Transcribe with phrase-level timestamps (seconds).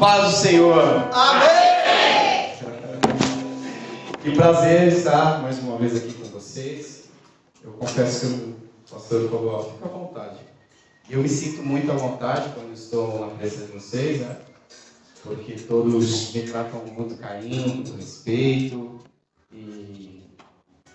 [0.00, 1.10] paz do Senhor.
[1.12, 2.56] Amém!
[4.22, 7.04] Que prazer estar mais uma vez aqui com vocês.
[7.62, 8.56] Eu confesso que o
[8.90, 10.38] pastor falou, fica à vontade.
[11.10, 14.36] Eu me sinto muito à vontade quando estou na presença de vocês, né?
[15.22, 19.00] Porque todos me tratam com muito carinho, muito respeito.
[19.52, 20.22] E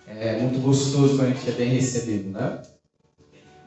[0.08, 2.60] é muito gostoso quando a gente é bem recebido, né?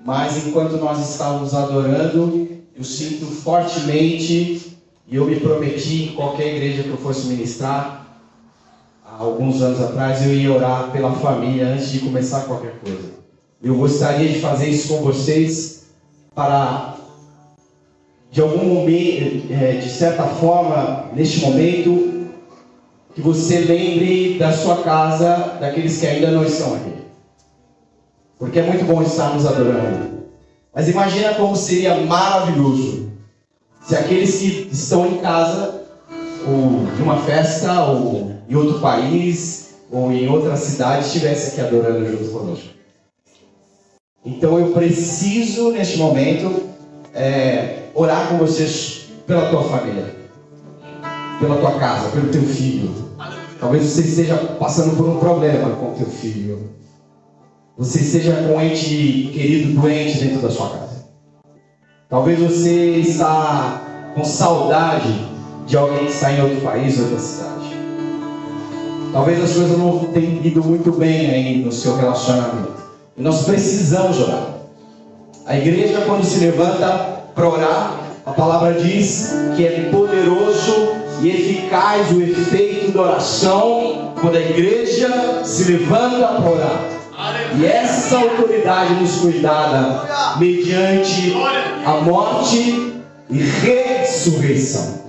[0.04, 4.79] Mas enquanto nós estávamos adorando, eu sinto fortemente,
[5.10, 8.06] e eu me prometi em qualquer igreja que eu fosse ministrar,
[9.04, 13.10] há alguns anos atrás, eu ia orar pela família antes de começar qualquer coisa.
[13.62, 15.88] Eu gostaria de fazer isso com vocês
[16.36, 16.96] para,
[18.32, 22.30] de algum momento, é, de certa forma, neste momento,
[23.16, 26.94] que você lembre da sua casa, daqueles que ainda não estão aqui.
[28.38, 30.20] Porque é muito bom estarmos adorando.
[30.74, 33.09] Mas imagina como seria maravilhoso
[33.90, 35.82] se aqueles que estão em casa,
[36.48, 42.06] ou em uma festa, ou em outro país, ou em outra cidade, estivessem aqui adorando
[42.06, 42.70] junto conosco.
[44.24, 46.70] Então eu preciso, neste momento,
[47.16, 50.14] é, orar com vocês pela tua família,
[51.40, 52.94] pela tua casa, pelo teu filho.
[53.60, 56.70] Talvez você esteja passando por um problema com o teu filho.
[57.76, 60.89] Você esteja com um ente querido doente dentro da sua casa.
[62.10, 63.84] Talvez você está
[64.16, 65.14] com saudade
[65.68, 67.78] de alguém que está em outro país, outra cidade.
[69.14, 72.74] Talvez as coisas não tenham ido muito bem aí no seu relacionamento.
[73.16, 74.56] E nós precisamos orar.
[75.46, 80.90] A igreja, quando se levanta para orar, a palavra diz que é poderoso
[81.22, 86.99] e eficaz o efeito da oração quando a igreja se levanta para orar.
[87.60, 91.34] E essa autoridade nos foi dada mediante
[91.86, 92.94] a morte
[93.30, 95.00] e ressurreição.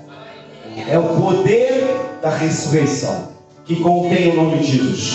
[0.88, 3.28] É o poder da ressurreição
[3.64, 5.14] que contém o nome de Jesus.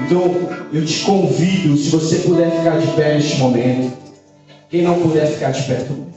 [0.00, 3.96] Então, eu te convido, se você puder ficar de pé neste momento,
[4.68, 6.15] quem não puder ficar de pé, bem.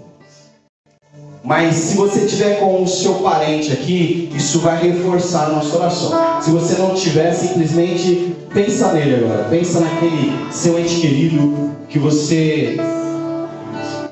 [1.49, 6.41] Mas se você tiver com o seu parente aqui, isso vai reforçar a nossa oração.
[6.43, 9.45] Se você não tiver, simplesmente pensa nele agora.
[9.45, 12.77] Pensa naquele seu ente querido que você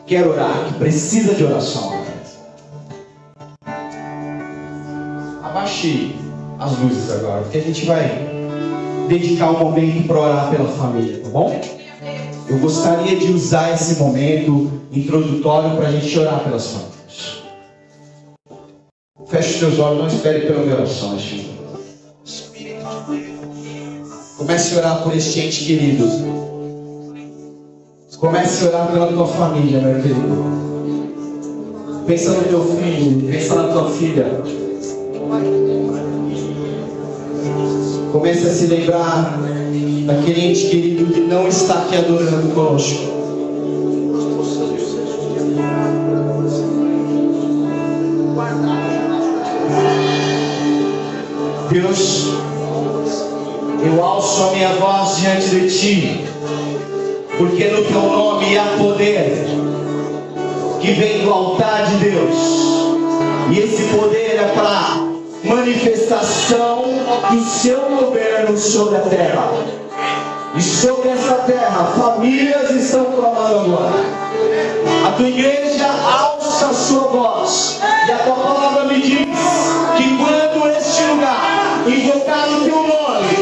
[0.07, 2.01] quer orar, que precisa de oração.
[5.43, 6.15] Abaixe
[6.57, 8.29] as luzes agora, porque a gente vai
[9.07, 11.61] dedicar um momento para orar pela família, tá bom?
[12.49, 16.97] Eu gostaria de usar esse momento introdutório para a gente orar pelas famílias.
[19.29, 21.17] Feche os teus olhos, não espere pela minha oração
[24.38, 26.07] Comece a orar por este ente querido.
[28.19, 30.57] Comece a orar pela tua família, meu querido.
[32.05, 34.41] Pensa no teu filho, pensa na tua filha.
[38.13, 39.37] Comece a se lembrar
[40.05, 43.06] daquele ente querido que não está aqui adorando conosco.
[51.81, 52.33] Deus,
[53.83, 56.25] eu alço a minha voz diante de Ti,
[57.38, 59.45] porque no Teu nome há poder
[60.81, 62.35] que vem do altar de Deus,
[63.51, 65.03] e esse poder é para
[65.43, 66.85] manifestação
[67.29, 69.51] do Seu governo sobre a terra.
[70.55, 73.93] E sobre essa terra, famílias estão clamando agora.
[75.05, 77.79] A tua igreja alça a sua voz.
[78.07, 79.27] E a tua palavra me diz
[79.95, 83.36] que quando este lugar invocar o teu nome,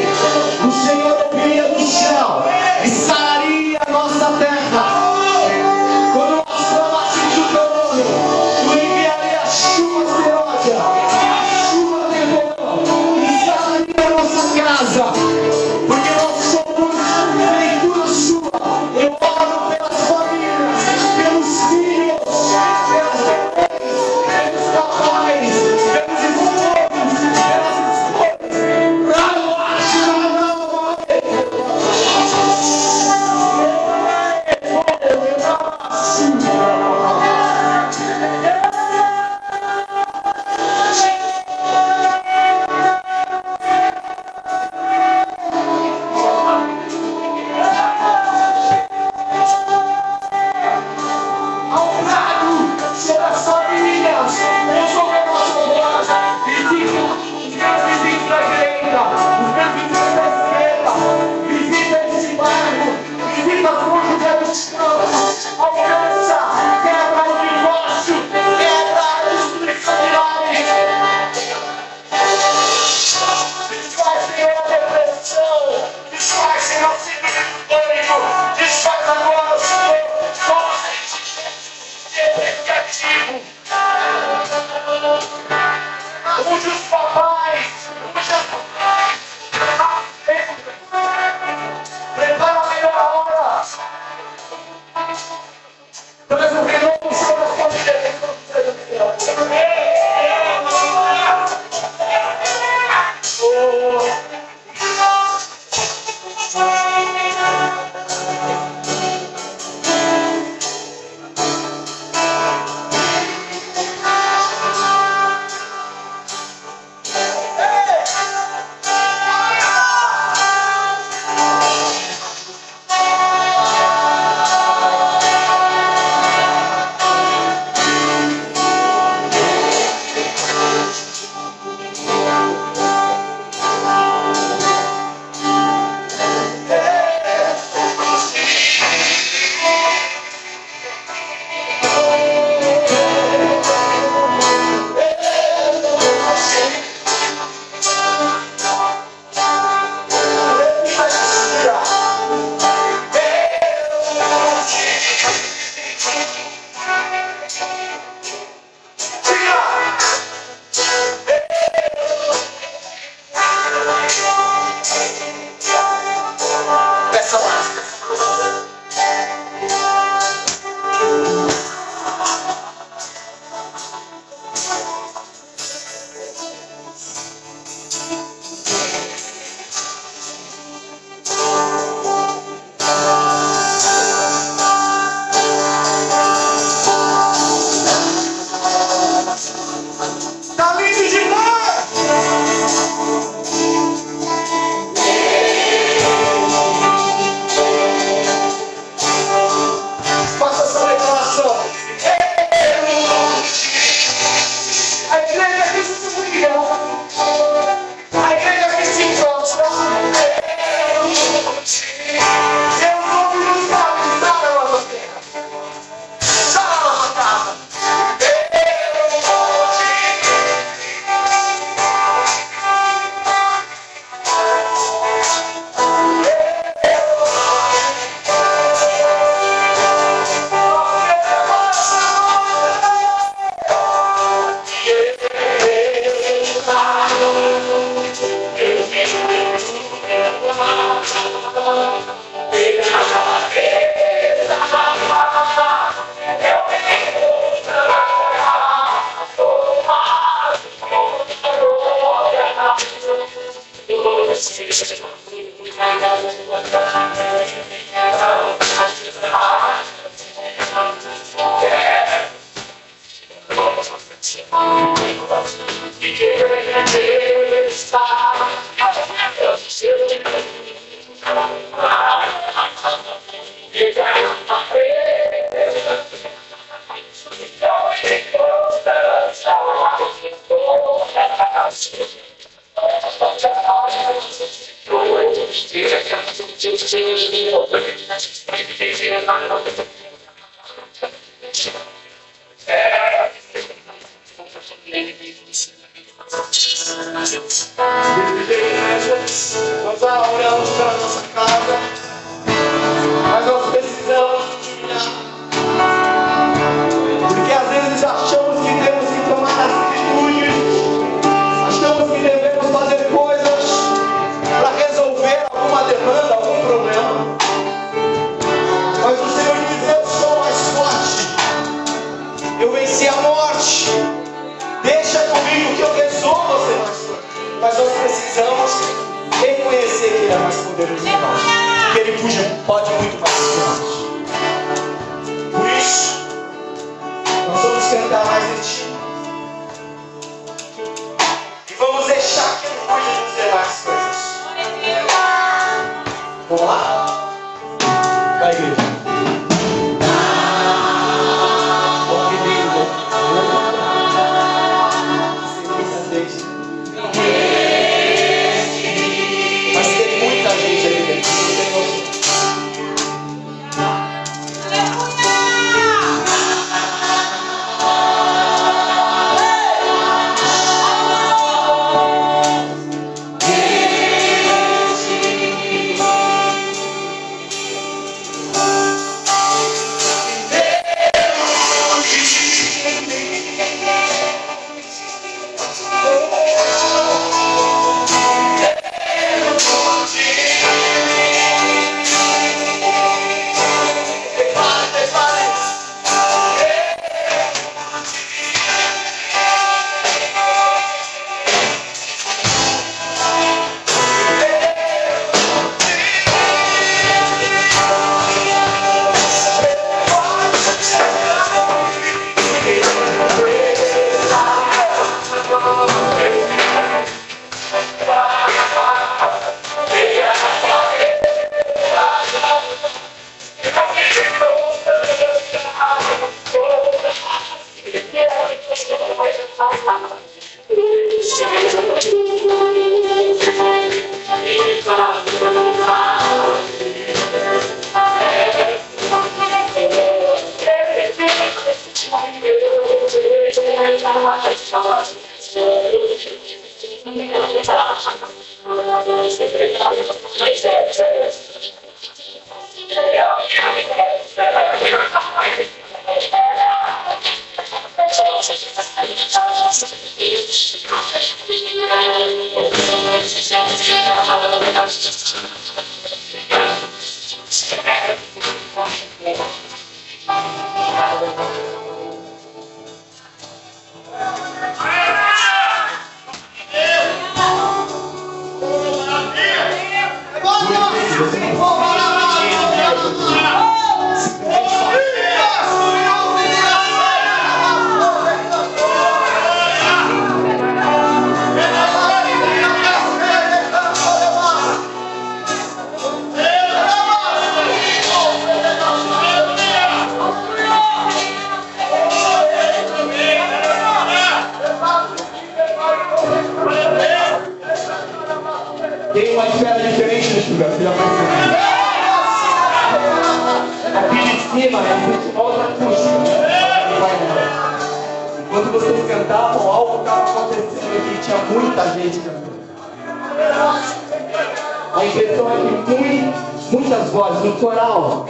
[526.72, 528.26] Muitas vozes no coral.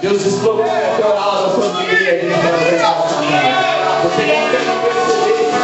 [0.00, 2.20] Deus explodiu o coral da sua família
[4.02, 5.60] Você não tem que perceber isso.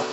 [0.00, 0.09] Que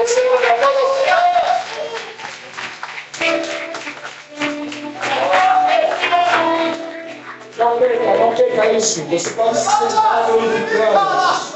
[0.00, 0.06] Não
[8.80, 9.02] isso.
[9.04, 11.00] Você pode sentar glorificando.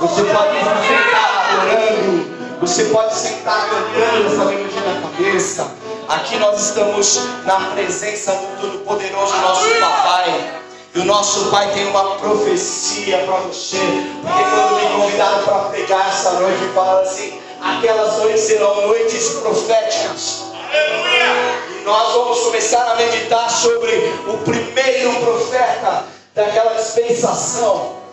[0.00, 5.70] Você pode sentar orando Você pode sentar cantando essa melodia na cabeça.
[6.08, 10.60] Aqui nós estamos na presença do Todo-Poderoso nosso Papai.
[10.94, 13.78] E o nosso Pai tem uma profecia para você.
[14.20, 20.44] Porque quando me convidaram para pregar essa noite, fala assim: aquelas noites serão noites proféticas.
[20.52, 21.80] Aleluia!
[21.80, 28.04] E nós vamos começar a meditar sobre o primeiro profeta daquela dispensação.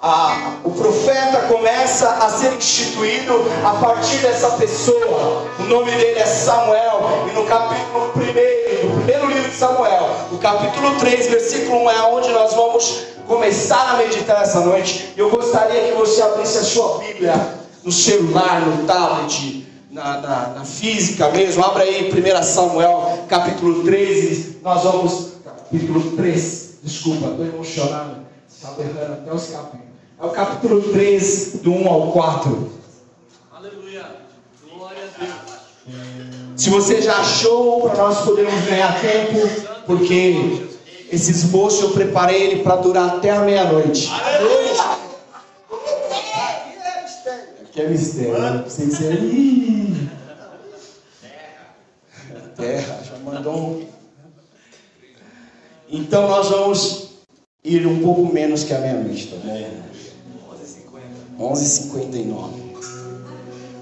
[0.00, 5.48] Ah, o profeta começa a ser instituído a partir dessa pessoa.
[5.58, 7.26] O nome dele é Samuel.
[7.28, 12.02] E no capítulo 1, no primeiro livro de Samuel, no capítulo 3, versículo 1, é
[12.02, 15.14] onde nós vamos começar a meditar essa noite.
[15.16, 20.64] Eu gostaria que você abrisse a sua Bíblia no celular, no tablet, na, na, na
[20.64, 21.64] física mesmo.
[21.64, 24.58] Abra aí 1 Samuel, capítulo 13.
[24.62, 25.28] Nós vamos.
[25.44, 26.78] Capítulo 3.
[26.82, 28.16] Desculpa, estou emocionado.
[28.48, 29.88] Estava errando até os capítulos.
[30.20, 32.72] É o capítulo 3, do 1 ao 4.
[33.52, 34.06] Aleluia.
[34.68, 35.58] Glória a Deus.
[36.56, 39.48] Se você já achou, para nós podermos ganhar tempo,
[39.86, 40.66] porque
[41.10, 44.10] esse esboço eu preparei ele para durar até a meia-noite.
[44.10, 44.77] Aleluia.
[47.78, 48.32] Que é mistério.
[48.32, 48.64] Né?
[51.22, 52.38] É.
[52.56, 53.86] Terra, já mandou um.
[55.88, 57.10] Então nós vamos
[57.62, 59.36] ir um pouco menos que a meia-noite, tá
[61.38, 61.54] bom?
[61.54, 62.50] 11:59.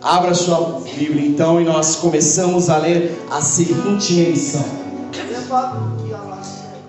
[0.02, 4.64] Abra sua Bíblia então e nós começamos a ler a seguinte menção.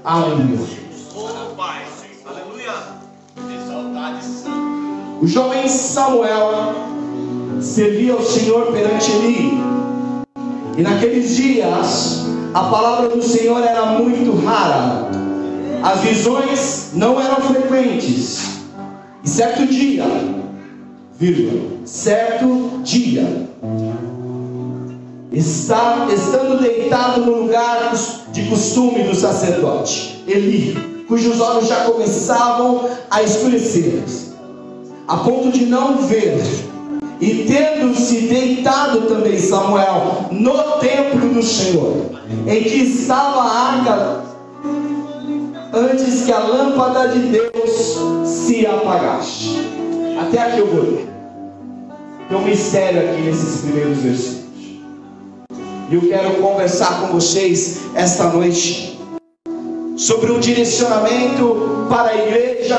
[0.03, 0.77] Aleluia.
[5.21, 6.96] O jovem Samuel
[7.61, 9.57] servia ao Senhor perante Eli.
[10.77, 15.09] E naqueles dias a palavra do Senhor era muito rara.
[15.83, 18.57] As visões não eram frequentes.
[19.23, 20.05] E certo dia,
[21.19, 23.47] vírgula, certo dia,
[25.31, 27.93] está, estando deitado no lugar
[28.31, 34.01] de costume do sacerdote, Eli, cujos olhos já começavam a escurecer,
[35.07, 36.41] a ponto de não ver,
[37.19, 42.11] e tendo-se deitado também Samuel no templo do Senhor,
[42.45, 44.23] em que estava a arca,
[45.73, 49.57] antes que a lâmpada de Deus se apagasse.
[50.19, 51.07] Até aqui eu vou ler.
[52.29, 54.47] Tem um mistério aqui nesses primeiros versículos.
[55.89, 58.99] E eu quero conversar com vocês esta noite
[59.95, 62.77] sobre um direcionamento para a igreja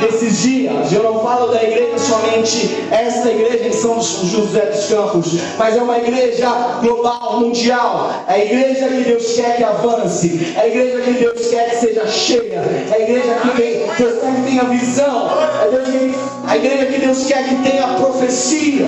[0.00, 0.92] nesses dias.
[0.92, 5.82] Eu não falo da igreja somente esta igreja em São José dos Campos, mas é
[5.82, 6.48] uma igreja
[6.80, 8.24] global, mundial.
[8.28, 11.76] É a igreja que Deus quer que avance, é a igreja que Deus quer que
[11.76, 13.62] seja cheia, é a igreja que
[13.98, 18.86] Deus quer que tenha visão, é a igreja que Deus quer que tenha profecia.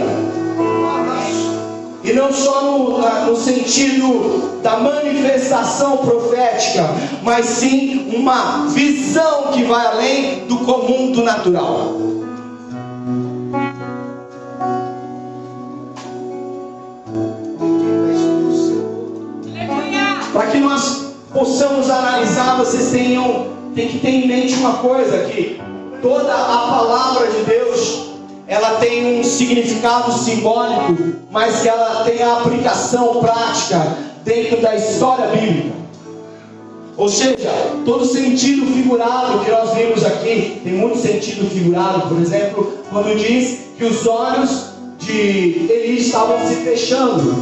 [2.11, 6.91] E não só no, no, sentido da manifestação profética,
[7.23, 11.95] mas sim uma visão que vai além do comum do natural.
[20.33, 25.61] Para que nós possamos analisar, vocês tenham, tem que ter em mente uma coisa que
[26.03, 28.10] toda a palavra de Deus
[28.51, 30.97] ela tem um significado simbólico,
[31.31, 35.71] mas que ela tem a aplicação prática dentro da história bíblica.
[36.97, 37.49] Ou seja,
[37.85, 43.61] todo sentido figurado que nós vimos aqui, tem muito sentido figurado, por exemplo, quando diz
[43.79, 44.65] que os olhos
[44.99, 47.33] de Eli estavam se fechando.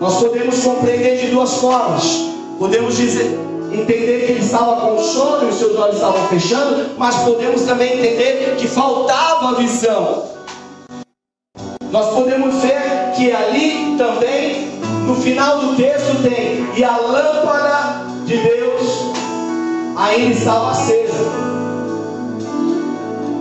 [0.00, 2.30] Nós podemos compreender de duas formas.
[2.58, 3.38] Podemos dizer,
[3.80, 7.94] entender que ele estava com sono e os seus olhos estavam fechando, mas podemos também
[7.94, 10.24] entender que faltava visão.
[11.90, 18.36] Nós podemos ver que ali também, no final do texto, tem: e a lâmpada de
[18.36, 19.12] Deus
[19.96, 21.24] ainda estava acesa.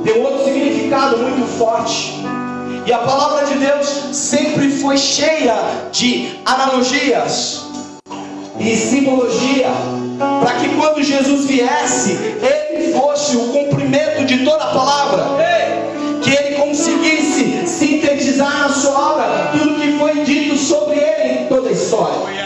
[0.04, 2.14] Tem outro significado muito forte.
[2.86, 5.56] E a palavra de Deus sempre foi cheia
[5.92, 7.66] de analogias
[8.60, 9.70] e simbologia
[10.18, 15.26] para que quando Jesus viesse, ele fosse o cumprimento de toda a palavra,
[16.22, 21.70] que ele conseguisse sintetizar na sua obra tudo que foi dito sobre ele em toda
[21.70, 22.46] a história.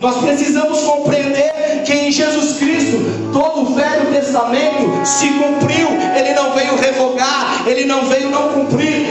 [0.00, 2.98] Nós precisamos compreender que em Jesus Cristo
[3.32, 5.88] todo o Velho Testamento se cumpriu.
[6.14, 9.06] Ele não veio revogar, ele não veio não cumprir,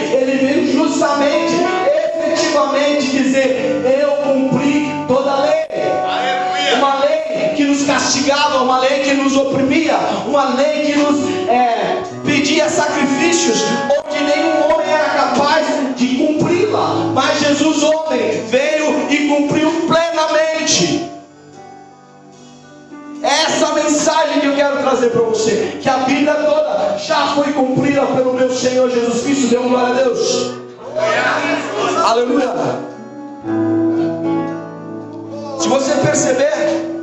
[8.06, 13.64] castigava, uma lei que nos oprimia, uma lei que nos é, pedia sacrifícios,
[13.98, 15.66] onde nenhum homem era capaz
[15.96, 17.12] de cumpri-la.
[17.14, 21.10] Mas Jesus, homem, veio e cumpriu plenamente.
[23.24, 28.06] Essa mensagem que eu quero trazer para você, que a Bíblia toda já foi cumprida
[28.06, 29.48] pelo meu Senhor Jesus Cristo.
[29.48, 30.52] Dê glória a Deus.
[32.06, 32.54] Aleluia.
[35.60, 36.95] Se você perceber,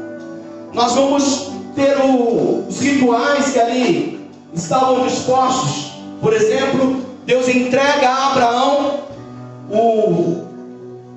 [0.75, 4.21] nós vamos ter o, os rituais que ali
[4.55, 5.93] estavam dispostos.
[6.21, 9.01] Por exemplo, Deus entrega a Abraão
[9.71, 10.43] o,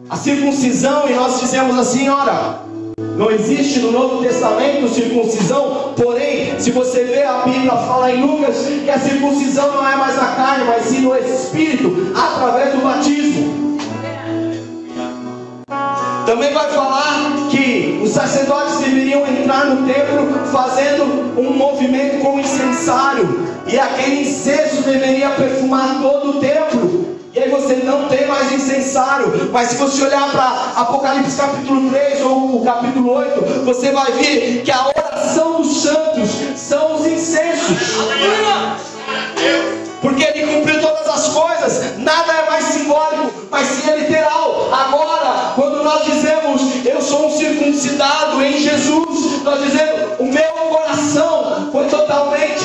[0.09, 2.59] a circuncisão e nós dizemos assim: ora,
[3.17, 8.57] não existe no Novo Testamento circuncisão, porém, se você vê a Bíblia fala em Lucas
[8.83, 13.65] que a circuncisão não é mais na carne, mas sim no Espírito, através do batismo.
[16.25, 23.77] Também vai falar que sacerdotes deveriam entrar no templo fazendo um movimento com incensário, e
[23.77, 27.15] aquele incenso deveria perfumar todo o templo.
[27.33, 29.49] E aí você não tem mais incensário.
[29.51, 34.61] Mas se você olhar para Apocalipse capítulo 3 ou o capítulo 8, você vai ver
[34.63, 36.29] que a oração dos santos
[46.05, 52.64] nós dizemos eu sou um circuncidado em Jesus, nós dizemos o meu coração foi totalmente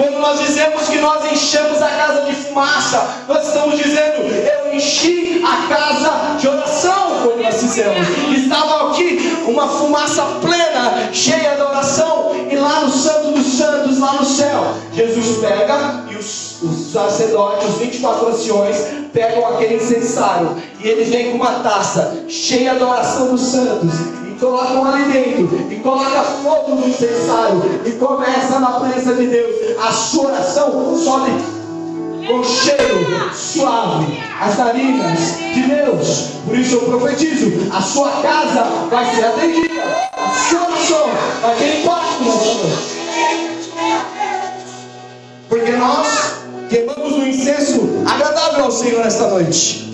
[0.00, 5.44] Quando nós dizemos que nós enchemos a casa de fumaça, nós estamos dizendo, eu enchi
[5.44, 8.08] a casa de oração, quando nós dizemos.
[8.34, 14.14] Estava aqui uma fumaça plena, cheia de oração, e lá no Santo dos Santos, lá
[14.14, 18.76] no céu, Jesus pega e os, os sacerdotes, os 24 anciões,
[19.12, 24.86] pegam aquele incensário, e eles vêm com uma taça cheia de oração dos santos, colocam
[24.86, 29.78] ali dentro e coloca fogo no incensário e começa na presença de Deus.
[29.78, 31.30] A sua oração sobe
[32.26, 36.30] com cheiro suave as narinas de Deus.
[36.46, 41.08] Por isso eu profetizo: a sua casa vai ser atendida, a sua oração
[41.42, 43.00] vai ter impacto sua noite.
[45.48, 46.34] Porque nós
[46.70, 49.89] queimamos um incenso agradável ao Senhor nesta noite.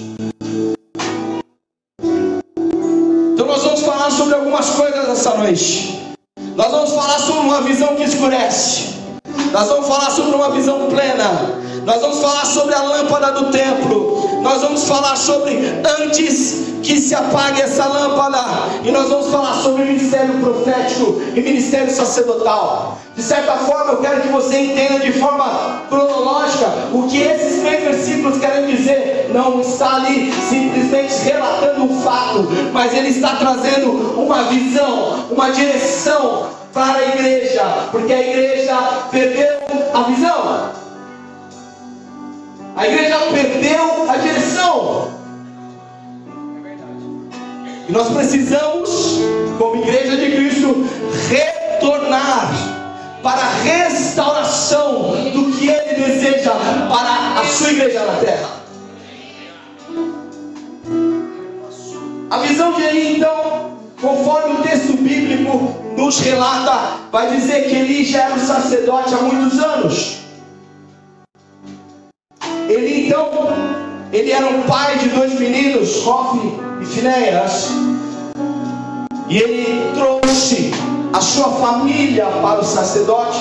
[4.11, 6.01] Sobre algumas coisas essa noite.
[6.55, 8.97] Nós vamos falar sobre uma visão que escurece.
[9.53, 11.66] Nós vamos falar sobre uma visão plena.
[11.87, 14.41] Nós vamos falar sobre a lâmpada do templo.
[14.43, 15.57] Nós vamos falar sobre
[16.01, 18.39] antes que se apague essa lâmpada.
[18.83, 22.99] E nós vamos falar sobre ministério profético e ministério sacerdotal.
[23.15, 27.85] De certa forma, eu quero que você entenda de forma cronológica o que esses três
[27.85, 29.31] versículos querem dizer.
[29.33, 36.49] Não está ali simplesmente relatando um fato, mas ele está trazendo uma visão, uma direção
[36.73, 38.77] para a igreja, porque a igreja
[39.13, 39.57] perdeu
[39.95, 40.86] a visão.
[42.77, 45.09] A igreja perdeu a direção.
[47.89, 49.19] E nós precisamos,
[49.57, 50.87] como igreja de Cristo,
[51.31, 52.53] retornar
[53.23, 58.51] para a restauração do que Ele deseja para a sua igreja na terra.
[62.29, 68.05] A visão de Eli, então, conforme o texto bíblico nos relata, vai dizer que Eli
[68.05, 70.26] já era um sacerdote há muitos anos.
[74.17, 77.69] Ele era um pai de dois meninos, Hofni e Finéas.
[79.29, 80.71] E ele trouxe
[81.13, 83.39] a sua família para o sacerdote,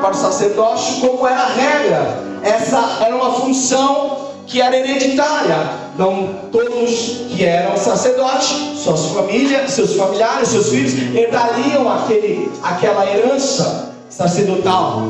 [0.00, 2.18] para o sacerdócio, como era a regra.
[2.42, 5.86] Essa era uma função que era hereditária.
[5.98, 13.92] Não todos que eram sacerdotes, suas famílias, seus familiares, seus filhos herdariam aquele, aquela herança
[14.08, 15.02] sacerdotal.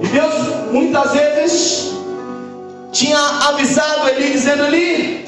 [0.00, 1.97] E Deus muitas vezes
[2.98, 3.16] tinha
[3.48, 5.24] avisado ele dizendo ali,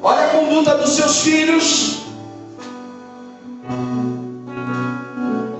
[0.00, 1.98] olha a conduta dos seus filhos.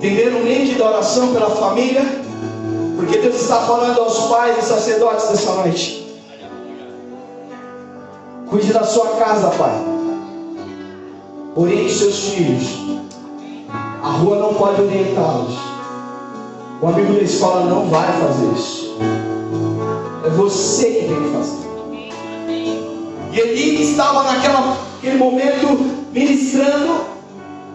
[0.01, 2.01] O link da oração pela família?
[2.95, 6.17] Porque Deus está falando aos pais e sacerdotes dessa noite.
[8.49, 9.83] Cuide da sua casa, pai.
[11.57, 12.67] Oriente seus filhos.
[14.01, 15.57] A rua não pode orientá-los.
[16.81, 18.97] O amigo da escola não vai fazer isso.
[20.29, 21.69] É você que tem que fazer.
[23.31, 25.67] E ele estava naquele momento
[26.13, 27.01] ministrando,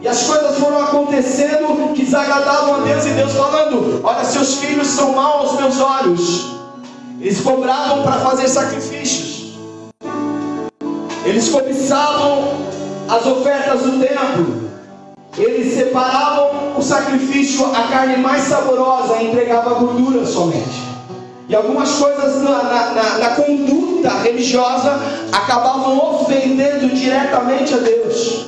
[0.00, 4.86] e as coisas foram acontecendo que desagradavam a Deus, e Deus falando: Olha, seus filhos
[4.86, 6.54] são maus aos meus olhos.
[7.20, 9.54] Eles cobravam para fazer sacrifícios.
[11.24, 12.54] Eles cobiçavam
[13.08, 14.70] as ofertas do templo.
[15.36, 20.83] Eles separavam o sacrifício, a carne mais saborosa, e entregavam a gordura somente.
[21.46, 24.98] E algumas coisas na, na, na, na, conduta religiosa
[25.30, 28.46] acabavam ofendendo diretamente a Deus.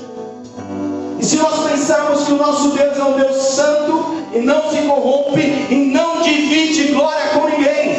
[1.19, 4.79] E se nós pensarmos que o nosso Deus é um Deus santo e não se
[4.79, 7.97] corrompe e não divide glória com ninguém,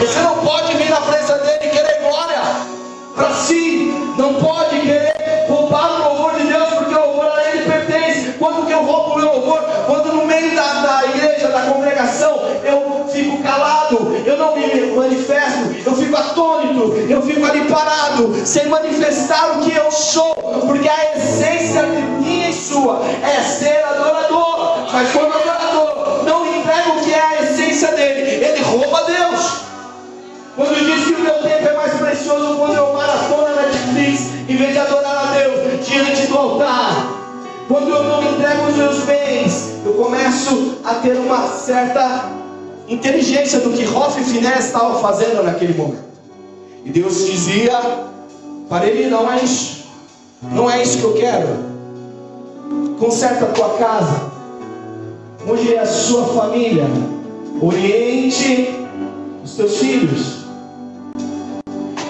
[0.00, 2.40] você não pode vir na presença dele e querer glória
[3.14, 5.13] para si, não pode querer
[18.14, 20.34] parado, sem manifestar o que eu sou,
[20.66, 24.86] porque a essência minha e sua é ser adorador.
[24.92, 29.64] Mas quando adorador não entrega o que é a essência dele, ele rouba Deus.
[30.56, 34.56] Quando diz que o meu tempo é mais precioso quando eu maratona na Netflix, em
[34.56, 37.10] vez de adorar a Deus diante do altar.
[37.66, 42.30] Quando eu não entrego os meus bens, eu começo a ter uma certa
[42.86, 46.03] inteligência do que Hoff e Finés estavam fazendo naquele momento.
[46.84, 47.72] E Deus dizia
[48.68, 49.84] para ele: não é isso,
[50.52, 51.74] não é isso que eu quero.
[52.98, 54.30] Conserta a tua casa,
[55.48, 56.84] onde é a sua família,
[57.60, 58.74] oriente
[59.42, 60.44] os teus filhos.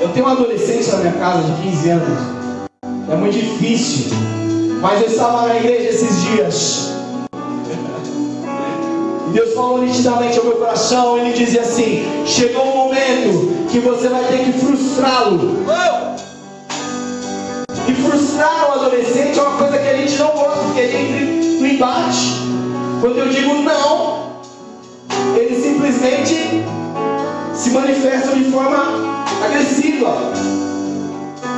[0.00, 2.18] Eu tenho uma adolescente na minha casa de 15 anos.
[3.10, 4.12] É muito difícil.
[4.80, 6.90] Mas eu estava na igreja esses dias.
[9.34, 11.18] Deus falou nitidamente ao meu coração.
[11.18, 15.64] Ele dizia assim: Chegou um momento que você vai ter que frustrá-lo.
[17.88, 21.60] E frustrar o adolescente é uma coisa que a gente não gosta, porque a gente
[21.60, 22.44] no embate.
[23.00, 24.30] Quando eu digo não,
[25.36, 26.64] ele simplesmente
[27.54, 30.14] se manifestam de forma agressiva.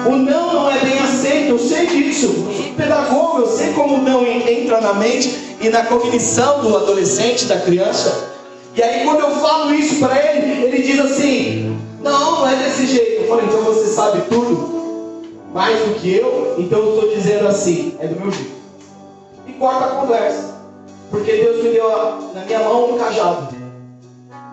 [0.06, 2.26] O não não é bem aceito, eu sei disso.
[2.26, 6.76] Eu sou pedagogo, eu sei como o não entra na mente e na cognição do
[6.76, 8.34] adolescente, da criança.
[8.74, 12.86] E aí quando eu falo isso para ele, ele diz assim: Não, não é desse
[12.86, 13.22] jeito.
[13.22, 14.76] Eu falo, então você sabe tudo
[15.56, 18.52] mais do que eu, então eu estou dizendo assim, é do meu jeito.
[19.46, 20.54] E corta a conversa.
[21.10, 21.88] Porque Deus me deu
[22.34, 23.56] na minha mão um cajado.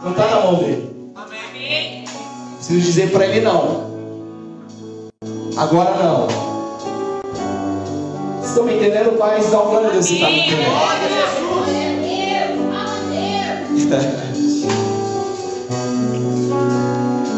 [0.01, 0.93] Não está na mão dele.
[2.55, 3.92] Preciso dizer para ele não.
[5.55, 6.27] Agora não.
[8.43, 9.51] Estão me entendendo, pais?
[9.51, 10.43] Dá um glória a Deus se está me.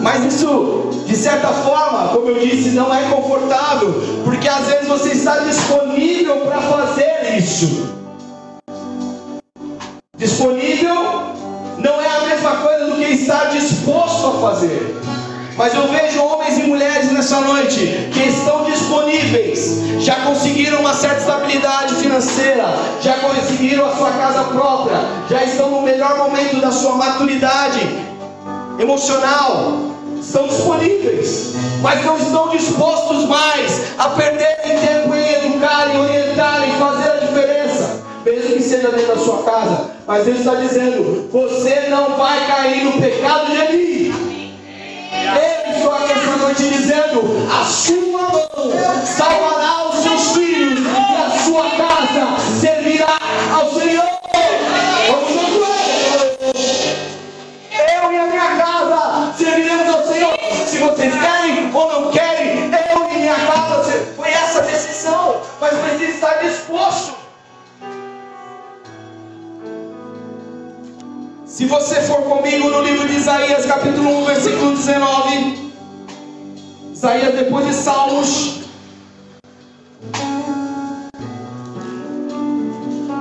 [0.02, 5.12] Mas isso, de certa forma, como eu disse, não é confortável, porque às vezes você
[5.12, 7.96] está disponível para fazer isso.
[10.16, 11.34] Disponível
[11.80, 14.96] não é a mesma coisa do que estar disposto a fazer.
[15.58, 21.20] Mas eu vejo homens e mulheres nessa noite que estão disponíveis, já conseguiram uma certa
[21.22, 22.66] estabilidade financeira,
[23.02, 24.98] já conseguiram a sua casa própria,
[25.30, 27.80] já estão no melhor momento da sua maturidade
[28.78, 29.80] emocional,
[30.20, 36.72] estão disponíveis, mas não estão dispostos mais a perderem tempo em educar, em orientar, em
[36.74, 39.92] fazer a diferença mesmo que seja dentro da sua casa.
[40.08, 44.25] Mas Deus está dizendo: você não vai cair no pecado de Eli.
[45.96, 51.40] Ele estou aqui essa noite dizendo: a sua mão salvará os seus filhos e a
[51.40, 53.18] sua casa servirá
[53.54, 54.04] ao Senhor.
[57.72, 60.38] Eu e a minha casa serviremos ao Senhor.
[60.68, 64.06] Se vocês querem ou não querem, eu e minha casa.
[64.16, 65.42] Foi essa decisão.
[65.62, 67.16] Mas precisa estar disposto.
[71.46, 75.65] Se você for comigo no livro de Isaías, capítulo 1, versículo 19.
[76.96, 78.62] Isaías, depois de Salmos.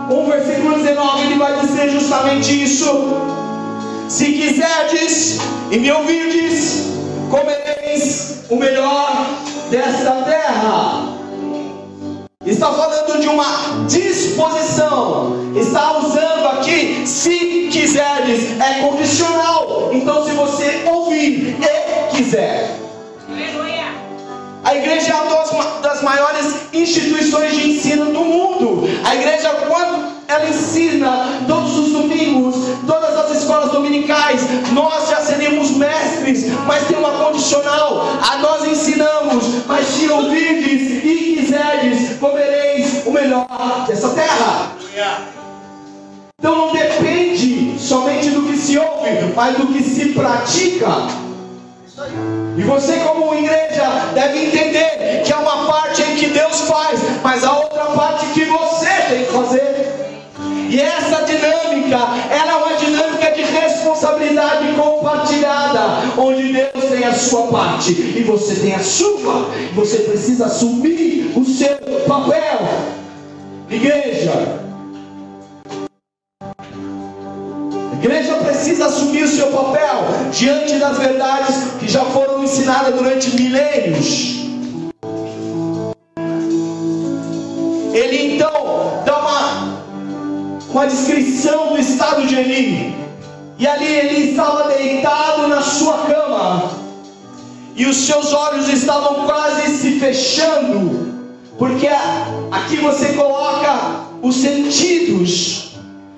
[0.08, 2.86] 1, versículo 19, ele vai dizer justamente isso.
[4.08, 5.38] Se quiserdes
[5.72, 6.84] e me ouvirdes,
[7.28, 9.26] comereis o melhor
[9.70, 11.08] desta terra.
[12.46, 15.52] Está falando de uma disposição.
[15.56, 19.90] Está usando aqui, se quiseres, é condicional.
[19.92, 22.83] Então, se você ouvir e quiser.
[24.74, 28.88] A igreja é uma das maiores instituições de ensino do mundo.
[29.04, 35.70] A igreja, quando ela ensina todos os domingos, todas as escolas dominicais, nós já seremos
[35.76, 38.04] mestres, mas tem uma condicional.
[38.28, 43.46] A nós ensinamos, mas se ouvirdes e quiserdes, comereis o melhor
[43.86, 44.72] dessa terra.
[46.36, 51.23] Então não depende somente do que se ouve, mas do que se pratica.
[52.56, 57.44] E você, como igreja, deve entender que há uma parte em que Deus faz, mas
[57.44, 59.74] a outra parte que você tem que fazer.
[60.70, 61.98] E essa dinâmica,
[62.30, 65.80] ela é uma dinâmica de responsabilidade compartilhada,
[66.16, 69.50] onde Deus tem a sua parte e você tem a sua.
[69.74, 71.76] Você precisa assumir o seu
[72.06, 72.60] papel.
[73.70, 74.63] Igreja,
[78.04, 84.44] igreja precisa assumir o seu papel diante das verdades que já foram ensinadas durante milênios.
[87.94, 89.78] Ele então dá uma,
[90.70, 92.94] uma descrição do estado de Eli.
[93.58, 96.72] E ali ele estava deitado na sua cama,
[97.74, 101.14] e os seus olhos estavam quase se fechando,
[101.56, 101.86] porque
[102.50, 105.63] aqui você coloca os sentidos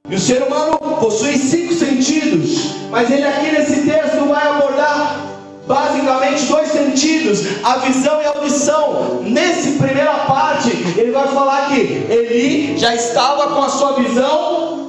[0.08, 5.26] e o ser humano possui cinco sentidos, mas ele aqui nesse texto vai abordar
[5.66, 9.20] basicamente dois sentidos, a visão e a audição.
[9.22, 14.88] Nesse primeira parte, ele vai falar que ele já estava com a sua visão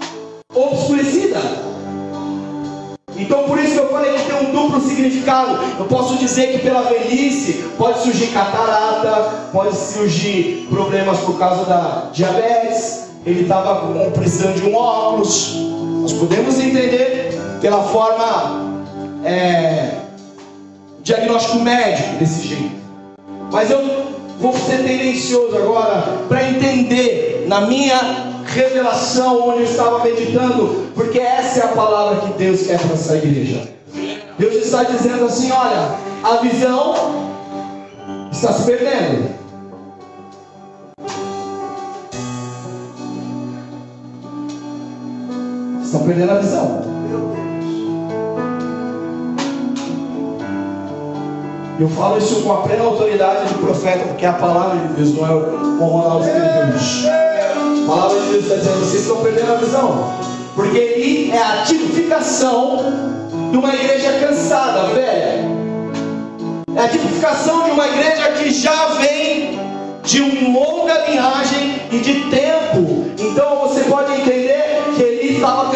[0.54, 1.40] obscurecida.
[3.16, 5.60] Então por isso que eu falei que tem um duplo significado.
[5.80, 12.10] Eu posso dizer que pela velhice pode surgir catarata, pode surgir problemas por causa da
[12.14, 15.54] diabetes, ele estava precisando de um óculos.
[16.02, 18.84] Nós podemos entender pela forma
[19.26, 19.96] é,
[21.04, 22.78] diagnóstico médico desse jeito.
[23.52, 23.82] Mas eu
[24.40, 31.60] vou ser tendencioso agora para entender na minha revelação onde eu estava meditando, porque essa
[31.60, 33.68] é a palavra que Deus quer para essa igreja.
[34.40, 36.94] Deus está dizendo assim: olha, a visão
[38.32, 39.36] está se perdendo.
[45.88, 46.82] Estão perdendo a visão.
[51.80, 55.26] Eu falo isso com a plena autoridade do profeta, porque a palavra de Deus, não
[55.26, 60.14] é o Ronaldo escreveu A palavra de Deus está dizendo, vocês estão perdendo a visão.
[60.56, 62.80] Porque ele é a tipificação
[63.50, 65.46] de uma igreja cansada, velha.
[66.76, 69.58] É a tipificação de uma igreja que já vem
[70.04, 73.06] de uma longa linhagem e de tempo.
[73.18, 73.47] Então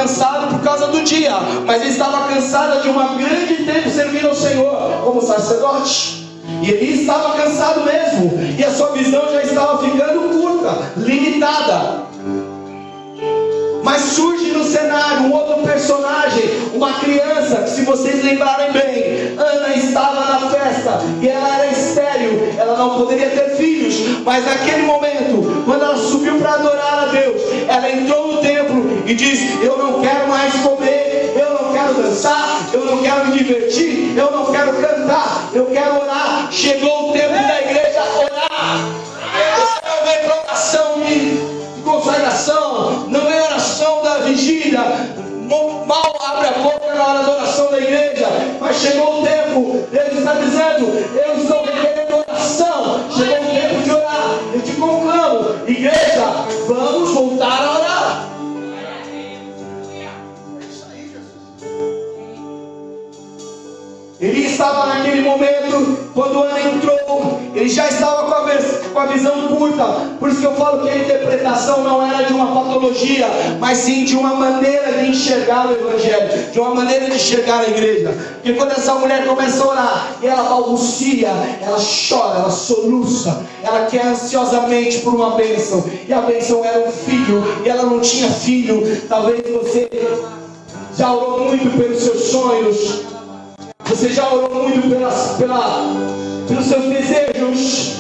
[0.01, 1.31] cansado por causa do dia,
[1.65, 6.21] mas ele estava cansado de uma grande tempo servindo ao Senhor como sacerdote.
[6.63, 12.03] E ele estava cansado mesmo, e a sua visão já estava ficando curta, limitada.
[13.83, 16.43] Mas surge no cenário um outro personagem,
[16.73, 22.53] uma criança, que se vocês lembrarem bem, Ana estava na festa e ela era estéril,
[22.57, 27.41] ela não poderia ter filhos, mas naquele momento, quando ela subiu para adorar a Deus,
[27.67, 28.50] ela entrou no templo
[29.05, 33.37] e disse: Eu não quero mais comer, eu não quero dançar, eu não quero me
[33.37, 36.47] divertir, eu não quero cantar, eu quero orar.
[36.51, 39.01] Chegou o tempo da igreja orar.
[39.83, 44.81] Não vem oração de consagração, não vem oração da vigília,
[45.85, 48.27] mal abre a boca na hora da oração da igreja,
[48.59, 50.85] mas chegou o tempo, Deus está dizendo,
[51.15, 57.65] eu estou requerendo oração, chegou o tempo de orar, eu te conclamo, igreja, vamos voltar
[57.65, 57.90] a orar.
[64.22, 68.55] Ele estava naquele momento, quando Ana entrou, ele já estava com a,
[68.93, 69.84] com a, visão curta.
[70.19, 73.28] Por isso que eu falo que a interpretação não era de uma patologia,
[73.59, 77.69] mas sim de uma maneira de enxergar o Evangelho, de uma maneira de enxergar a
[77.69, 78.15] igreja.
[78.36, 83.88] Porque quando essa mulher começa a orar, e ela balbucia, ela chora, ela soluça, ela
[83.88, 88.30] quer ansiosamente por uma bênção, e a bênção era um filho, e ela não tinha
[88.30, 89.01] filho.
[89.09, 89.89] Talvez você
[90.95, 93.09] já orou muito pelos seus sonhos
[93.91, 95.93] você já orou muito pelas, pela,
[96.47, 97.97] pelos seus desejos.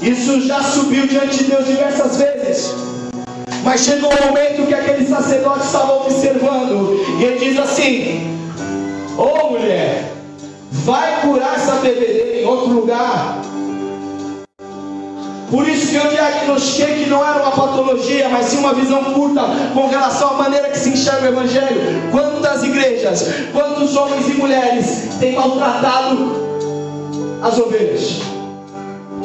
[0.00, 2.74] Isso já subiu diante de Deus diversas vezes.
[3.62, 6.98] Mas chegou um momento que aquele sacerdote estava observando.
[7.20, 8.38] E ele diz assim:
[9.18, 10.10] Ô oh, mulher,
[10.70, 13.42] vai curar essa bebedeira em outro lugar.
[15.50, 19.42] Por isso que eu diagnostiquei que não era uma patologia, mas sim uma visão curta
[19.72, 22.10] com relação à maneira que se enxerga o Evangelho.
[22.10, 26.46] Quantas igrejas, quantos homens e mulheres têm maltratado
[27.42, 28.20] as ovelhas,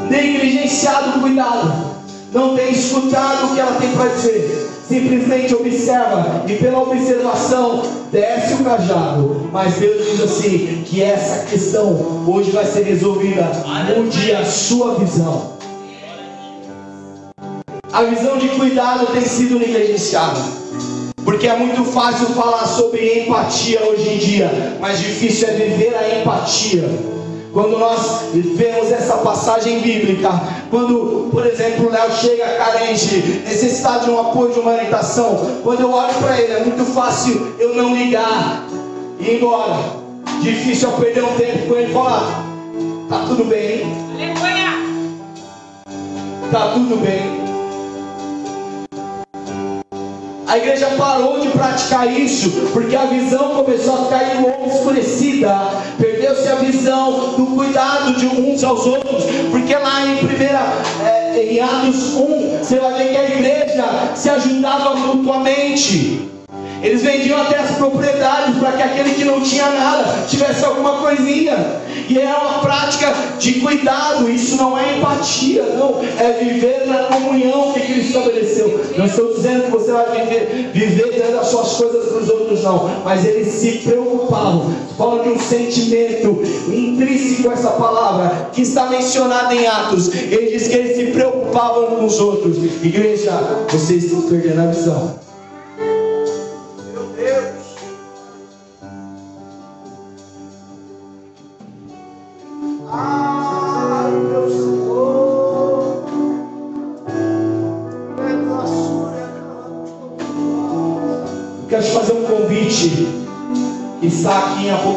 [0.10, 1.92] negligenciado o cuidado,
[2.32, 8.54] não tem escutado o que ela tem para dizer, simplesmente observa e pela observação desce
[8.56, 9.50] o cajado.
[9.52, 13.52] Mas Deus diz assim: que essa questão hoje vai ser resolvida.
[13.96, 15.61] Mude a sua visão.
[17.94, 20.40] A visão de cuidado tem sido negligenciada.
[21.26, 26.20] Porque é muito fácil falar sobre empatia hoje em dia, mas difícil é viver a
[26.22, 26.84] empatia.
[27.52, 30.30] Quando nós vemos essa passagem bíblica,
[30.70, 35.82] quando, por exemplo, o Léo chega carente, necessitado de um apoio de uma orientação, quando
[35.82, 38.66] eu olho para ele, é muito fácil eu não ligar
[39.20, 39.78] e ir embora.
[40.42, 42.46] Difícil eu perder um tempo com ele e falar:
[43.10, 43.82] tá tudo bem.
[46.52, 47.41] Tá tudo bem.
[50.52, 55.58] A igreja parou de praticar isso, porque a visão começou a ficar escurecida.
[55.98, 60.74] Perdeu-se a visão do cuidado de uns aos outros, porque lá em primeira,
[61.06, 66.30] é, em Atos 1, você vai ver que a igreja se ajudava mutuamente.
[66.82, 71.82] Eles vendiam até as propriedades para que aquele que não tinha nada tivesse alguma coisinha.
[72.10, 74.30] E era uma prática de cuidado.
[74.30, 76.02] Isso não é empatia, não.
[76.18, 78.82] É viver na comunhão que ele estabeleceu.
[78.98, 82.64] Não estou dizendo que você vai viver, viver dando as suas coisas para os outros,
[82.64, 83.02] não.
[83.06, 84.74] Mas eles se preocupavam.
[84.98, 90.14] Fala de um sentimento intrínseco a essa palavra que está mencionada em Atos.
[90.14, 92.58] Ele diz que eles se preocupavam com os outros.
[92.84, 93.32] Igreja,
[93.70, 95.31] vocês estão perdendo a visão.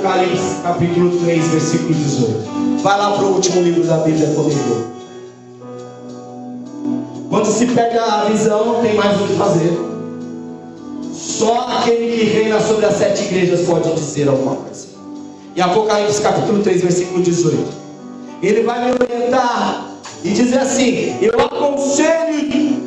[0.04, 2.82] Apocalipse, capítulo 3, versículo 18.
[2.82, 4.84] Vai lá para o último livro da Bíblia comigo.
[7.30, 9.72] Quando se pega a visão, não tem mais o que fazer.
[11.10, 14.88] Só aquele que reina sobre as sete igrejas pode dizer alguma coisa.
[15.56, 17.56] Em Apocalipse capítulo 3, versículo 18.
[18.42, 19.86] Ele vai me orientar
[20.22, 22.84] e dizer assim: Eu aconselho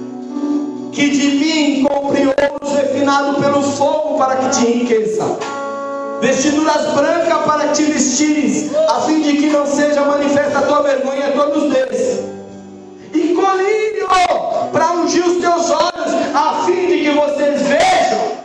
[0.91, 5.46] que de mim compre ouro refinado pelo fogo para que te enriqueça
[6.27, 11.27] vestiduras brancas para te vestires, a fim de que não seja manifesta a tua vergonha
[11.27, 12.19] a todos eles.
[13.13, 14.07] E colírio
[14.73, 18.37] para ungir os teus olhos, a fim de que vocês vejam.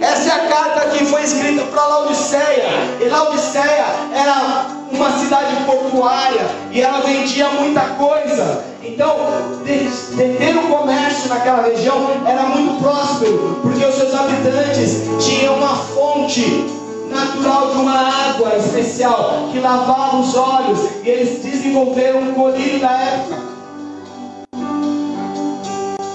[0.00, 2.68] Essa é a carta que foi escrita para Laodiceia.
[2.98, 8.64] E Laodiceia era uma cidade portuária e ela vendia muita coisa.
[8.88, 9.16] Então,
[9.64, 16.66] ter o comércio naquela região era muito próspero, porque os seus habitantes tinham uma fonte
[17.10, 22.92] natural de uma água especial que lavava os olhos e eles desenvolveram um colírio da
[22.92, 23.36] época.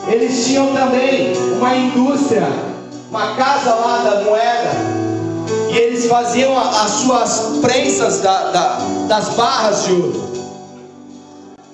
[0.08, 2.48] Eles tinham também uma indústria,
[3.10, 4.72] uma casa lá da moeda,
[5.70, 10.31] e eles faziam as suas prensas da, da, das barras de ouro.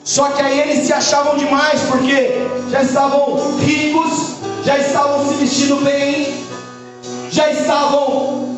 [0.08, 5.84] Só que aí eles se achavam demais, porque já estavam ricos, já estavam se vestindo
[5.84, 6.46] bem,
[7.30, 8.56] já estavam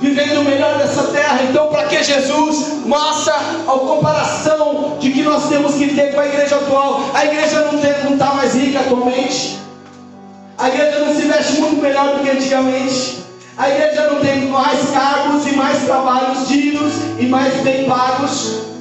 [0.00, 1.42] vivendo o melhor dessa terra.
[1.42, 6.26] Então, para que Jesus mostra a comparação de que nós temos que ter com a
[6.26, 7.10] igreja atual?
[7.12, 7.70] A igreja
[8.02, 9.58] não está mais rica atualmente,
[10.56, 13.22] a igreja não se veste muito melhor do que antigamente.
[13.58, 18.73] A igreja não tem mais cargos e mais trabalhos dignos e mais bem pagos.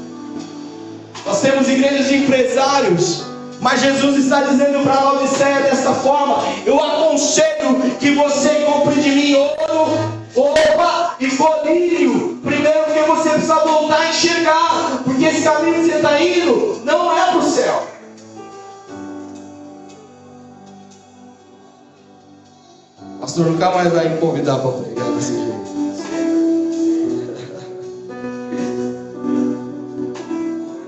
[1.34, 3.24] Nós temos igrejas de empresários.
[3.60, 9.10] Mas Jesus está dizendo para a Laodiceia desta forma: Eu aconselho que você compre de
[9.10, 9.98] mim ouro,
[10.36, 12.40] roupa e colírio.
[12.44, 17.18] Primeiro, porque você precisa voltar a enxergar, porque esse caminho que você está indo não
[17.18, 17.88] é para o céu.
[23.20, 25.73] Pastor nunca mais vai me convidar para pregar desse jeito.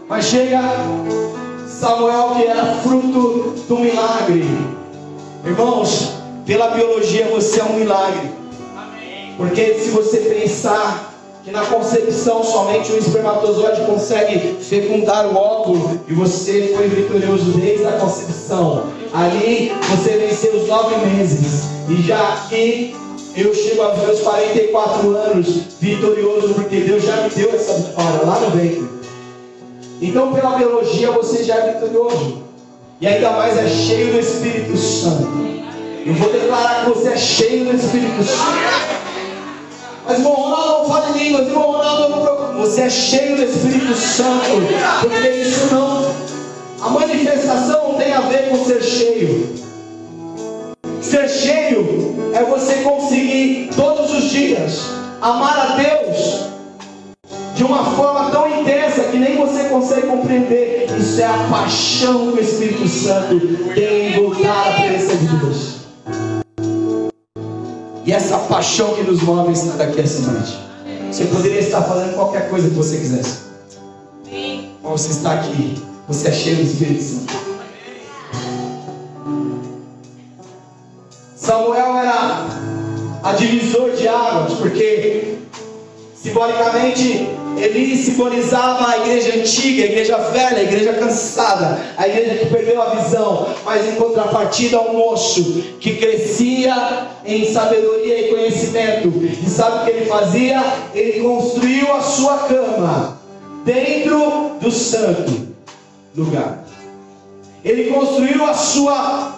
[0.08, 0.62] Mas chega
[1.68, 4.46] Samuel que era fruto do milagre.
[5.44, 6.14] Irmãos,
[6.46, 8.30] pela biologia você é um milagre.
[9.36, 11.12] Porque se você pensar
[11.44, 17.86] que na concepção somente o espermatozoide consegue fecundar o óvulo e você foi vitorioso desde
[17.88, 18.84] a concepção.
[19.12, 21.64] Ali você venceu os nove meses.
[21.90, 22.96] E já aqui
[23.36, 25.48] eu chego aos meus 44 anos
[25.80, 29.05] vitorioso, porque Deus já me deu essa vitória lá no ventre.
[30.02, 32.44] Então, pela biologia, você já é vitorioso.
[33.00, 35.28] E ainda mais é cheio do Espírito Santo.
[36.06, 38.96] Eu vou declarar que você é cheio do Espírito Santo.
[40.06, 42.62] Mas irmão Ronaldo não fala em línguas, irmão Ronaldo não.
[42.62, 44.46] Você é cheio do Espírito Santo.
[45.02, 46.16] Porque isso não.
[46.82, 49.56] A manifestação não tem a ver com ser cheio.
[51.02, 54.82] Ser cheio é você conseguir todos os dias
[55.22, 56.55] amar a Deus
[57.56, 60.88] de uma forma tão intensa que nem você consegue compreender.
[61.00, 63.40] Isso é a paixão que o Espírito Santo
[63.74, 65.76] tem em voltar à presença de Deus.
[68.06, 70.60] E essa paixão que nos move está daqui essa noite.
[71.10, 73.46] Você poderia estar fazendo qualquer coisa que você quisesse.
[74.84, 75.82] Mas você está aqui.
[76.10, 77.34] Você é cheio do Espírito Santo.
[81.36, 82.48] Samuel era
[83.24, 85.38] a divisor de águas, porque
[86.16, 92.46] simbolicamente ele simbolizava a igreja antiga, a igreja velha, a igreja cansada, a igreja que
[92.48, 99.12] perdeu a visão, mas em contrapartida um moço que crescia em sabedoria e conhecimento.
[99.46, 100.64] E sabe o que ele fazia?
[100.94, 103.20] Ele construiu a sua cama
[103.64, 105.48] dentro do santo
[106.16, 106.64] lugar.
[107.64, 109.36] Ele construiu a sua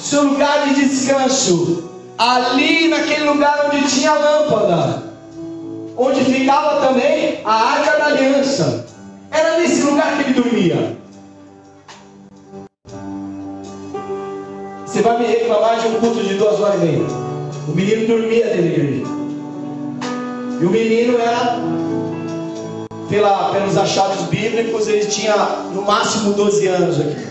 [0.00, 5.07] seu lugar de descanso ali naquele lugar onde tinha lâmpada
[5.98, 8.86] onde ficava também a arca da aliança.
[9.30, 10.96] Era nesse lugar que ele dormia.
[14.86, 17.06] Você vai me reclamar de um culto de duas horas e meia.
[17.66, 19.02] O menino dormia dentro da igreja.
[20.60, 21.60] E o menino era,
[23.08, 25.36] pela, pelos achados bíblicos, ele tinha
[25.74, 27.28] no máximo 12 anos aqui.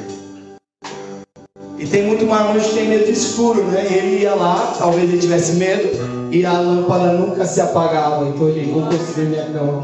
[1.80, 3.88] E tem muito marmanjo que tem medo de escuro, né?
[3.90, 8.28] E ele ia lá, talvez ele tivesse medo, e a lâmpada nunca se apagava.
[8.28, 9.82] Então ele, vou construir minha cama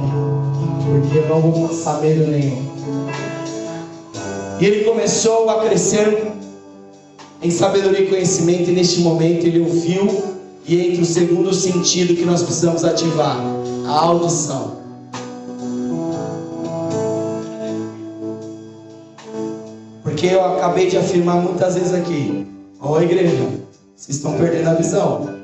[0.83, 2.61] porque eu não vou passar medo nenhum.
[4.59, 6.31] E ele começou a crescer
[7.41, 10.23] em sabedoria e conhecimento, e neste momento ele ouviu,
[10.65, 13.37] e entre o segundo sentido que nós precisamos ativar,
[13.85, 14.77] a audição.
[20.03, 22.47] Porque eu acabei de afirmar muitas vezes aqui,
[22.79, 23.45] ó igreja,
[23.95, 25.42] vocês estão perdendo a visão.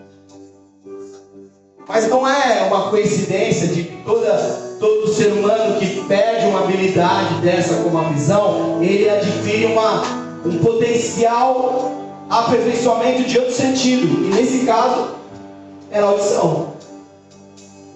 [1.89, 4.31] Mas não é uma coincidência de toda,
[4.79, 10.03] todo ser humano que perde uma habilidade dessa como a visão, ele adquire uma,
[10.45, 11.91] um potencial
[12.29, 14.23] aperfeiçoamento de outro sentido.
[14.23, 15.15] E nesse caso,
[15.89, 16.73] era a audição.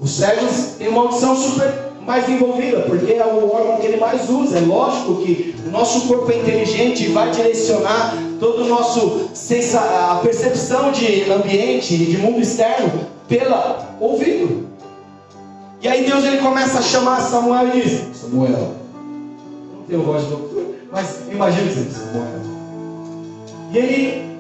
[0.02, 1.72] Os cegos têm uma audição super
[2.02, 4.58] mais envolvida, porque é o órgão que ele mais usa.
[4.58, 9.30] É lógico que o nosso corpo é inteligente e vai direcionar todo o nosso
[9.78, 14.68] a percepção de ambiente e de mundo externo pela ouvido.
[15.82, 18.76] E aí Deus ele começa a chamar Samuel e diz: Samuel,
[19.74, 20.34] não tenho voz de
[20.92, 22.54] mas imagina Samuel.
[23.72, 24.40] E ele,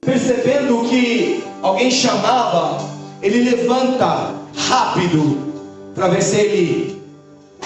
[0.00, 2.84] percebendo que alguém chamava,
[3.22, 4.34] ele levanta
[4.68, 5.38] rápido
[5.94, 7.02] para ver se ele.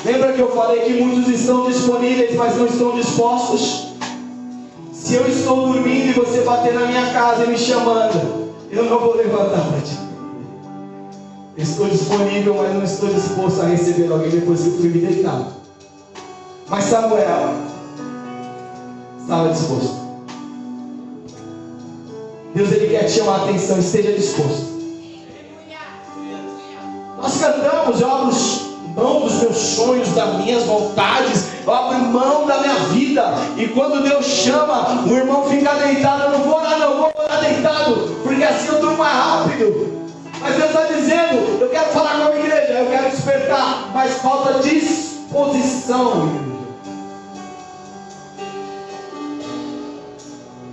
[0.05, 3.95] Lembra que eu falei que muitos estão disponíveis, mas não estão dispostos?
[4.93, 8.44] Se eu estou dormindo e você bater na minha casa e me chamando,
[8.75, 9.99] eu não vou levantar para ti.
[11.57, 15.47] Estou disponível, mas não estou disposto a receber alguém depois que fui me deitado.
[16.69, 17.55] Mas Samuel
[19.21, 20.05] estava disposto.
[22.55, 24.75] Deus ele quer te chamar a atenção, esteja disposto.
[27.21, 28.37] Nós cantamos, eu abro
[28.97, 33.35] mão dos meus sonhos, das minhas vontades, eu abro mão da minha vida.
[33.57, 36.25] E quando Deus chama, o irmão fica deitado.
[36.25, 40.05] Eu não vou orar, não, vou orar deitado, porque assim eu durmo mais rápido.
[40.41, 44.61] Mas Deus está dizendo: eu quero falar com a igreja, eu quero despertar, mas falta
[44.61, 46.55] disposição.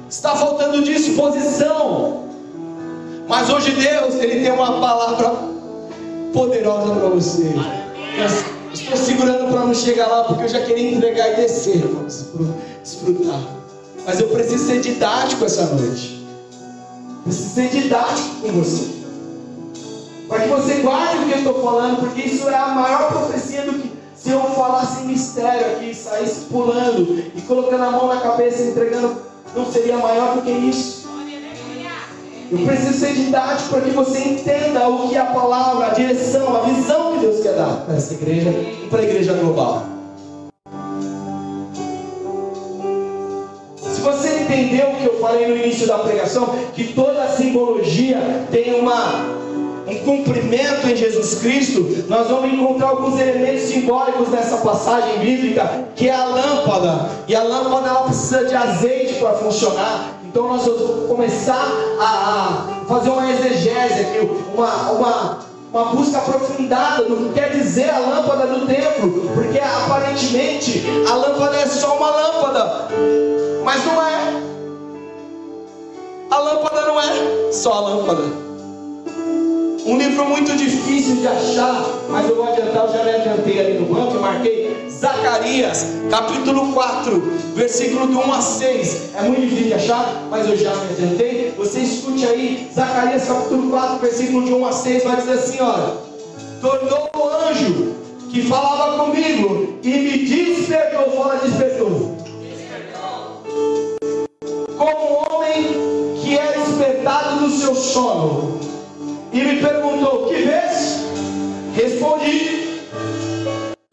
[0.10, 2.26] Está faltando disposição.
[3.28, 5.34] Mas hoje Deus, Ele tem uma palavra
[6.34, 7.54] poderosa para você.
[8.74, 12.04] estou segurando para não chegar lá porque eu já queria entregar e descer para
[12.84, 13.40] desfrutar.
[14.06, 16.21] Mas eu preciso ser didático essa noite.
[17.24, 19.02] Preciso ser didático com você.
[20.28, 23.64] Para que você guarde o que eu estou falando, porque isso é a maior profecia
[23.64, 28.62] do que se eu falasse mistério aqui, saísse pulando e colocando a mão na cabeça
[28.62, 29.18] e entregando,
[29.56, 31.02] não seria maior do que isso.
[32.52, 36.62] Eu preciso ser didático para que você entenda o que a palavra, a direção, a
[36.62, 39.91] visão que Deus quer dar para essa igreja e para a igreja global.
[44.52, 48.18] Entendeu o que eu falei no início da pregação, que toda a simbologia
[48.52, 49.42] tem uma
[49.88, 56.08] um cumprimento em Jesus Cristo, nós vamos encontrar alguns elementos simbólicos nessa passagem bíblica, que
[56.08, 57.10] é a lâmpada.
[57.28, 60.14] E a lâmpada ela precisa de azeite para funcionar.
[60.24, 61.68] Então nós vamos começar
[62.00, 65.40] a, fazer uma exegese aqui, uma, uma,
[65.74, 71.58] uma busca aprofundada no que quer dizer a lâmpada do templo, porque aparentemente a lâmpada
[71.58, 72.88] é só uma lâmpada,
[73.64, 74.52] mas não é.
[76.30, 78.24] A lâmpada não é só a lâmpada.
[79.86, 83.80] Um livro muito difícil de achar, mas eu vou adiantar, eu já me adiantei ali
[83.80, 87.20] no banco, eu marquei Zacarias, capítulo 4,
[87.56, 89.02] versículo do 1 a 6.
[89.16, 91.54] É muito difícil de achar, mas eu já me adiantei.
[91.58, 95.94] Você escute aí, Zacarias capítulo 4, versículo de 1 a 6, vai dizer assim: olha.
[96.62, 97.96] tornou o anjo
[98.30, 101.12] que falava comigo e me despertou.
[101.18, 102.11] Fala, despertou.
[107.62, 108.60] Seu sono
[109.32, 111.06] e me perguntou: Que vês?
[111.76, 112.82] Respondi: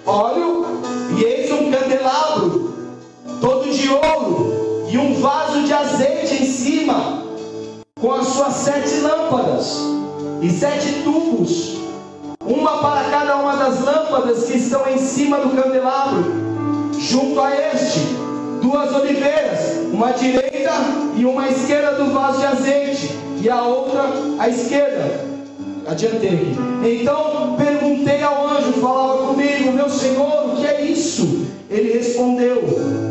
[0.07, 0.67] Olho
[1.15, 2.75] e eis um candelabro
[3.43, 7.23] todo de ouro e um vaso de azeite em cima
[8.01, 9.77] com as suas sete lâmpadas
[10.41, 11.77] e sete tubos
[12.41, 16.25] uma para cada uma das lâmpadas que estão em cima do candelabro.
[16.99, 18.01] Junto a este,
[18.63, 20.73] duas oliveiras, uma à direita
[21.15, 24.05] e uma à esquerda do vaso de azeite, e a outra
[24.39, 25.27] à esquerda.
[25.87, 26.55] Adiantei.
[26.85, 31.47] Então perguntei ao anjo, falava comigo, meu senhor, o que é isso?
[31.71, 32.63] Ele respondeu,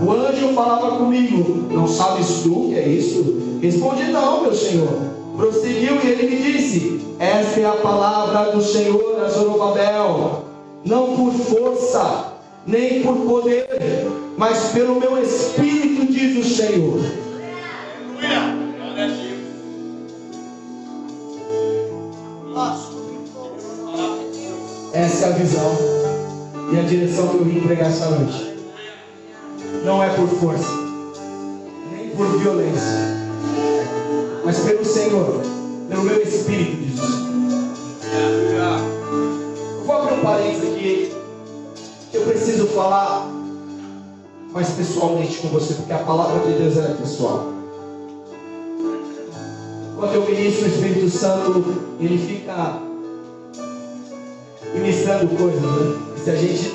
[0.05, 3.59] o anjo falava comigo, não sabes tu o que é isso?
[3.61, 5.17] Respondi, não, meu senhor.
[5.35, 10.43] Prosseguiu e ele me disse: Esta é a palavra do Senhor a Zorobabel,
[10.83, 12.33] não por força,
[12.65, 17.26] nem por poder, mas pelo meu espírito, diz o Senhor.
[25.37, 25.77] Visão
[26.71, 28.55] e a direção que eu vim pregar essa noite.
[29.85, 30.73] Não é por força,
[31.91, 33.17] nem por violência
[34.47, 35.41] mas pelo Senhor,
[35.89, 38.79] pelo meu espírito, Senhor.
[39.77, 41.13] Eu vou abrir um parênteses aqui,
[42.13, 43.29] eu preciso falar
[44.53, 47.51] mais pessoalmente com você, porque a palavra de Deus é pessoal.
[49.97, 51.65] Quando eu ministro o Espírito Santo,
[51.99, 52.79] ele fica
[55.07, 55.99] ministrando coisas, né?
[56.23, 56.73] Se a gente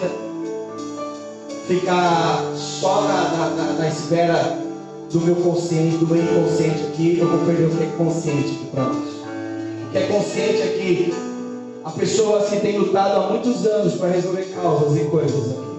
[1.68, 4.59] ficar só na, na, na espera
[5.11, 8.66] do meu consciente, do meu inconsciente aqui, eu vou perder o que é consciente aqui
[8.72, 8.97] para nós.
[8.97, 11.14] O que é consciente aqui,
[11.85, 15.72] a pessoa que tem lutado há muitos anos para resolver causas e coisas aqui.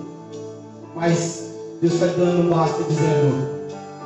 [0.95, 1.43] Mas
[1.81, 3.49] Deus está dando um basta dizendo,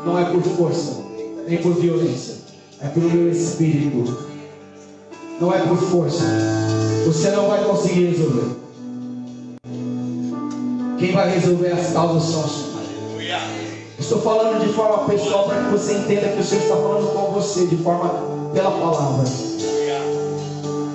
[0.05, 1.03] não é por força,
[1.45, 2.35] nem por violência,
[2.81, 4.25] é pelo meu espírito.
[5.39, 6.23] Não é por força.
[7.07, 8.57] Você não vai conseguir resolver.
[10.99, 12.67] Quem vai resolver as causas são as
[13.97, 17.31] Estou falando de forma pessoal para que você entenda que o Senhor está falando com
[17.31, 18.09] você de forma
[18.53, 19.46] pela palavra.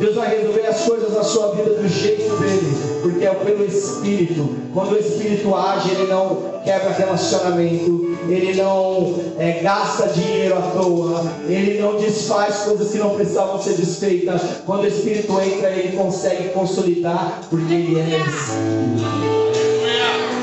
[0.02, 4.48] Deus vai resolver as coisas na sua vida do jeito dele, porque é pelo Espírito.
[4.74, 11.24] Quando o Espírito age, ele não quebra relacionamento, ele não é, gasta dinheiro à toa,
[11.48, 14.42] ele não desfaz coisas que não precisavam ser desfeitas.
[14.66, 19.22] Quando o Espírito entra, ele consegue consolidar, porque ele é Espírito.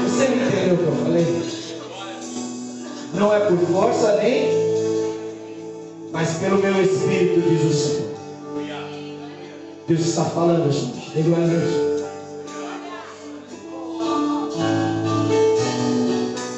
[0.07, 1.59] Você me entendeu o que eu falei?
[3.13, 4.47] não é por força nem,
[6.13, 8.08] mas pelo meu espírito, diz o Senhor.
[9.89, 11.17] Deus está falando, gente.
[11.17, 11.89] Ele é Deus.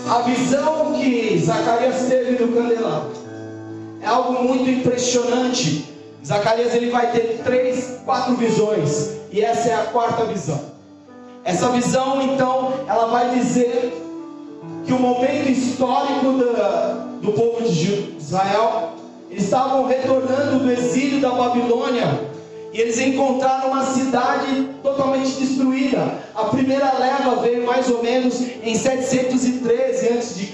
[0.09, 3.11] A visão que Zacarias teve no candelabro
[4.01, 5.85] é algo muito impressionante.
[6.27, 10.59] Zacarias ele vai ter três, quatro visões e essa é a quarta visão.
[11.45, 13.93] Essa visão então ela vai dizer
[14.85, 16.33] que o momento histórico
[17.21, 18.89] do, povo de Israel,
[19.29, 22.30] estavam retornando do exílio da Babilônia
[22.73, 26.19] e eles encontraram uma cidade totalmente destruída.
[26.33, 30.49] A primeira leva veio mais ou menos em 713 a.C.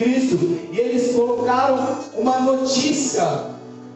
[0.72, 3.24] e eles colocaram uma notícia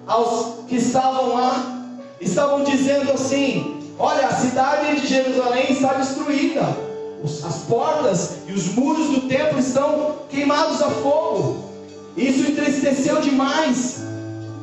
[0.06, 1.90] aos que estavam lá.
[2.20, 6.92] Estavam dizendo assim: Olha, a cidade de Jerusalém está destruída
[7.24, 11.70] as portas e os muros do templo estão queimados a fogo.
[12.18, 14.02] Isso entristeceu demais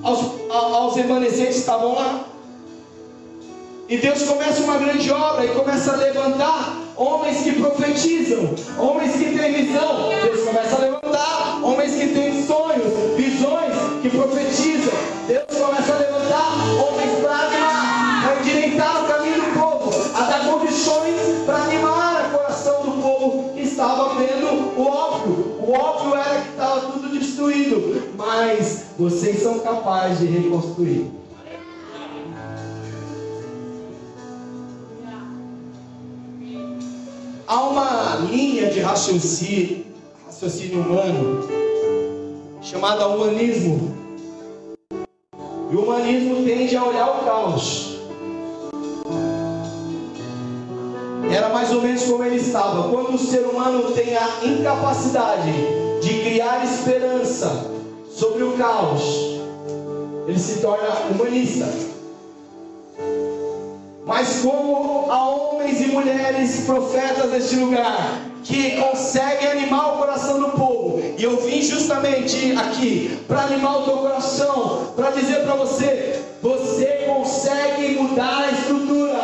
[0.02, 0.18] aos,
[0.50, 2.24] aos remanescentes que estavam lá.
[3.88, 9.38] E Deus começa uma grande obra e começa a levantar homens que profetizam, homens que
[9.38, 10.10] têm visão.
[10.22, 14.92] Deus começa a levantar homens que têm sonhos, visões, que profetizam.
[15.26, 16.52] Deus começa a levantar
[16.86, 21.98] homens para animar, para endireitar o caminho do povo, a dar condições para animar
[23.78, 25.56] estava vendo o óbvio.
[25.60, 28.10] O óbvio era que estava tudo destruído.
[28.16, 31.17] Mas vocês são capazes de reconstruir.
[37.48, 39.86] Há uma linha de raciocínio,
[40.26, 41.48] raciocínio humano
[42.60, 43.96] chamada humanismo.
[45.72, 47.96] E o humanismo tende a olhar o caos
[51.30, 52.90] era mais ou menos como ele estava.
[52.90, 55.52] Quando o ser humano tem a incapacidade
[56.02, 57.70] de criar esperança
[58.10, 59.02] sobre o caos,
[60.26, 61.87] ele se torna humanista.
[64.08, 70.48] Mas como há homens e mulheres profetas deste lugar que conseguem animar o coração do
[70.52, 71.02] povo.
[71.18, 77.04] E eu vim justamente aqui para animar o teu coração, para dizer para você: você
[77.06, 79.20] consegue mudar a estrutura,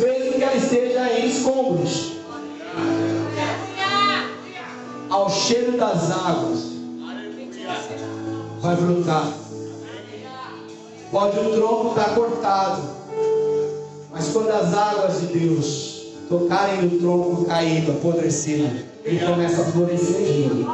[0.00, 2.16] mesmo que ela esteja em escombros.
[5.08, 6.64] Ao cheiro das águas,
[8.60, 9.32] vai brotar.
[11.12, 12.95] Pode o tronco estar cortado,
[14.16, 18.66] mas quando as águas de Deus tocarem no tronco caído, apodrecido,
[19.04, 20.66] ele começa a florescer de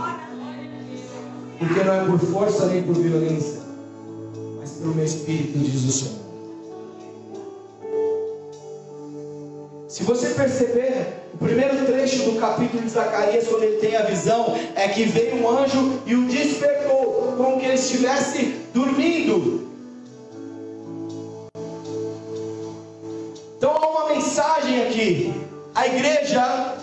[1.58, 3.62] Porque não é por força nem por violência,
[4.60, 6.22] mas pelo meu espírito, diz o Senhor.
[9.88, 14.56] Se você perceber, o primeiro trecho do capítulo de Zacarias, quando ele tem a visão,
[14.76, 19.71] é que veio um anjo e o despertou, como que ele estivesse dormindo.
[23.62, 25.32] Então há uma mensagem aqui.
[25.72, 26.74] A igreja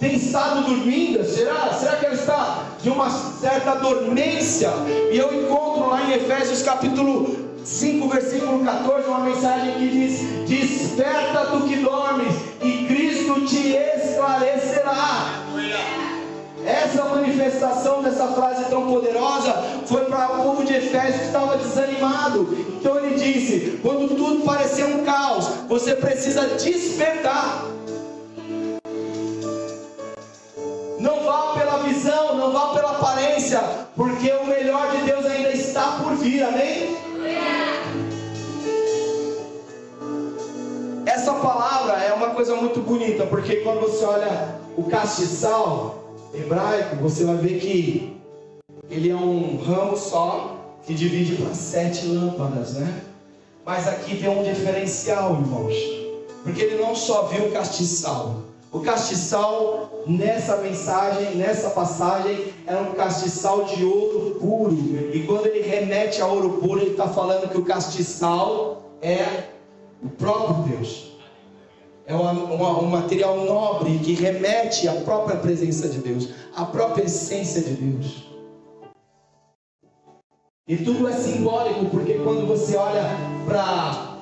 [0.00, 1.22] tem estado dormindo?
[1.24, 1.72] Será?
[1.72, 4.70] Será que ela está de uma certa dormência?
[5.12, 11.46] E eu encontro lá em Efésios capítulo 5, versículo 14, uma mensagem que diz: Desperta
[11.52, 15.44] tu que dormes, e Cristo te esclarecerá.
[16.66, 19.52] Essa manifestação dessa frase tão poderosa
[19.86, 22.56] foi para o povo de Efésios que estava desanimado.
[22.80, 27.66] Então ele disse: quando tudo parecia um caos, você precisa despertar.
[30.98, 33.60] Não vá pela visão, não vá pela aparência,
[33.94, 36.96] porque o melhor de Deus ainda está por vir, amém?
[41.04, 46.03] Essa palavra é uma coisa muito bonita, porque quando você olha o castiçal,
[46.34, 48.16] hebraico, você vai ver que
[48.90, 50.56] ele é um ramo só
[50.86, 53.02] que divide para sete lâmpadas, né?
[53.64, 55.74] Mas aqui tem um diferencial, irmãos,
[56.42, 58.42] porque ele não só viu o castiçal.
[58.70, 64.76] O castiçal, nessa mensagem, nessa passagem, é um castiçal de ouro puro.
[65.14, 69.44] E quando ele remete a ouro puro, ele está falando que o castiçal é
[70.02, 71.13] o próprio Deus
[72.06, 77.04] é uma, uma, um material nobre que remete à própria presença de Deus, à própria
[77.04, 78.24] essência de Deus.
[80.68, 83.04] E tudo é simbólico, porque quando você olha
[83.46, 84.18] para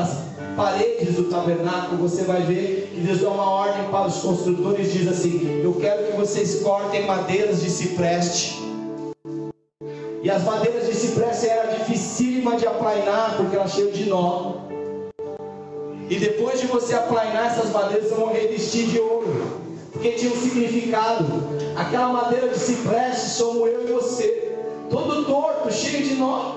[0.00, 4.92] as paredes do tabernáculo, você vai ver que Deus dá uma ordem para os construtores:
[4.92, 8.58] diz assim, Eu quero que vocês cortem madeiras de cipreste.
[10.22, 14.67] E as madeiras de cipreste era dificílima de aplainar, porque ela cheia de nó.
[16.10, 19.60] E depois de você aplainar essas madeiras, vão revestir de ouro.
[19.92, 21.24] Porque tinha um significado.
[21.76, 24.54] Aquela madeira de cipreste somos eu e você.
[24.88, 26.54] Todo torto, cheio de nó.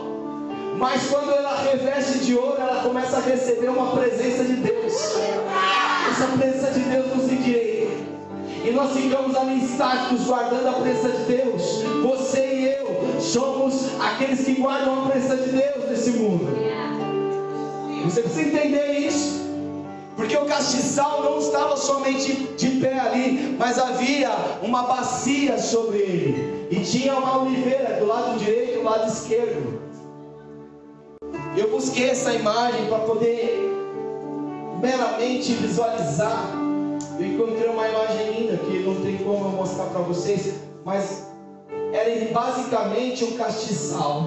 [0.78, 4.94] Mas quando ela reveste de ouro, ela começa a receber uma presença de Deus.
[6.12, 7.92] Essa presença de Deus nos endireita.
[8.64, 11.84] E nós ficamos ali estáticos guardando a presença de Deus.
[12.04, 16.48] Você e eu somos aqueles que guardam a presença de Deus nesse mundo.
[18.12, 19.40] Você precisa entender isso.
[20.18, 24.30] Porque o castiçal não estava somente de pé ali, mas havia
[24.62, 26.68] uma bacia sobre ele.
[26.70, 29.82] E tinha uma oliveira do lado direito e do lado esquerdo.
[31.56, 33.72] Eu busquei essa imagem para poder
[34.82, 36.52] meramente visualizar.
[37.18, 41.28] Eu encontrei uma imagem linda que não tem como eu mostrar para vocês, mas
[41.94, 44.26] era basicamente um castiçal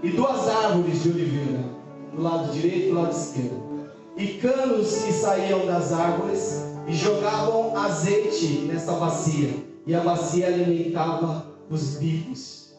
[0.00, 1.74] e duas árvores de oliveira
[2.14, 3.62] do lado direito e do lado esquerdo.
[4.16, 9.50] E canos que saíam das árvores e jogavam azeite nessa bacia.
[9.86, 12.74] E a bacia alimentava os bicos.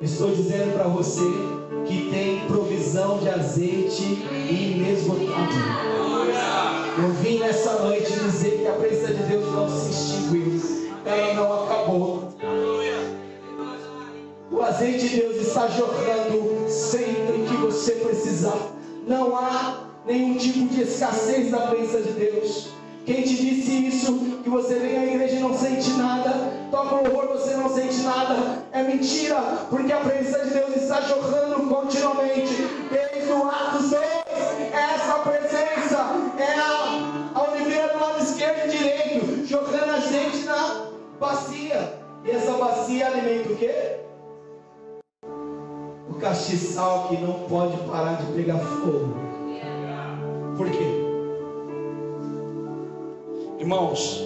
[0.00, 1.22] Estou dizendo para você
[1.86, 4.02] que tem provisão de azeite
[4.50, 5.92] inesgotável.
[6.98, 10.60] Eu vim nessa noite dizer que a presença de Deus não se extinguiu,
[11.04, 12.28] ela não acabou.
[14.62, 18.56] O azeite de Deus está jorrando sempre que você precisar.
[19.08, 22.68] Não há nenhum tipo de escassez da presença de Deus.
[23.04, 24.40] Quem te disse isso?
[24.44, 26.30] Que você vem à igreja e não sente nada,
[26.70, 28.62] toca horror, você não sente nada.
[28.70, 29.34] É mentira,
[29.68, 32.54] porque a presença de Deus está jorrando continuamente.
[32.88, 34.00] Desde o Atos 2,
[34.72, 36.06] essa presença
[36.38, 40.86] é a, a oliveira do lado esquerdo e direito, jogando a gente na
[41.18, 42.00] bacia.
[42.24, 44.01] E essa bacia alimenta o quê?
[46.22, 49.14] Castiçal que não pode parar de pegar fogo.
[50.56, 51.02] Por quê?
[53.58, 54.22] Irmãos,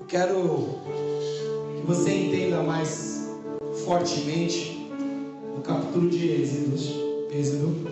[0.00, 0.80] eu quero
[1.76, 3.30] que você entenda mais
[3.84, 4.74] fortemente
[5.64, 6.76] capítulo de Êxodo,
[7.30, 7.86] Êxodo,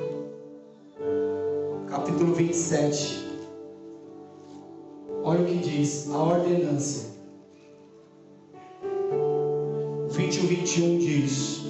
[1.88, 3.21] capítulo 27.
[5.24, 7.12] Olha o que diz a ordenância.
[10.10, 11.60] 20 e 21 diz: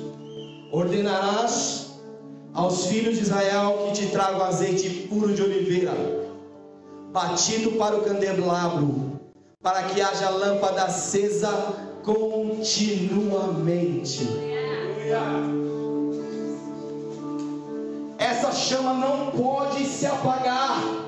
[0.72, 1.98] Ordenarás
[2.54, 5.92] aos filhos de Israel que te tragam azeite puro de oliveira,
[7.12, 9.20] batido para o candelabro,
[9.62, 11.52] para que haja lâmpada acesa
[12.02, 14.26] continuamente.
[18.18, 21.01] Essa chama não pode se apagar.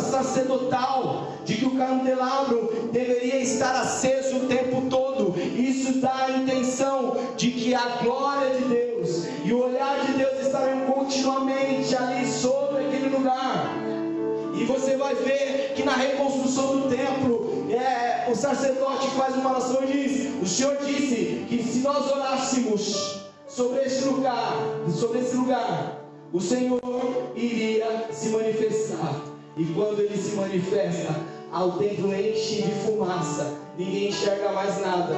[0.00, 5.34] Sacerdotal de que o candelabro deveria estar aceso o tempo todo.
[5.38, 10.46] Isso dá a intenção de que a glória de Deus e o olhar de Deus
[10.46, 13.74] estarão continuamente ali sobre aquele lugar.
[14.54, 19.82] E você vai ver que na reconstrução do templo, é, o sacerdote faz uma oração
[19.84, 24.54] e diz: O Senhor disse que se nós orássemos sobre esse lugar,
[24.94, 26.00] sobre esse lugar,
[26.32, 26.80] o Senhor
[27.34, 29.29] iria se manifestar.
[29.60, 31.14] E quando ele se manifesta,
[31.52, 35.14] ao templo enche de fumaça, ninguém enxerga mais nada.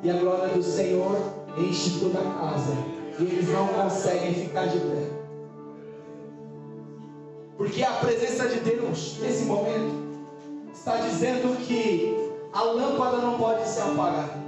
[0.00, 1.18] E a glória do Senhor
[1.58, 2.72] enche toda a casa.
[3.18, 5.10] E eles não conseguem ficar de pé.
[7.56, 9.92] Porque a presença de Deus, nesse momento,
[10.72, 14.38] está dizendo que a lâmpada não pode se apagar.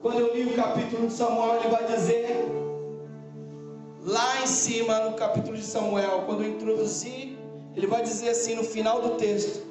[0.00, 2.46] Quando eu li o capítulo de Samuel, ele vai dizer,
[4.04, 7.38] lá em cima no capítulo de Samuel, quando eu introduzi,
[7.74, 9.64] ele vai dizer assim no final do texto: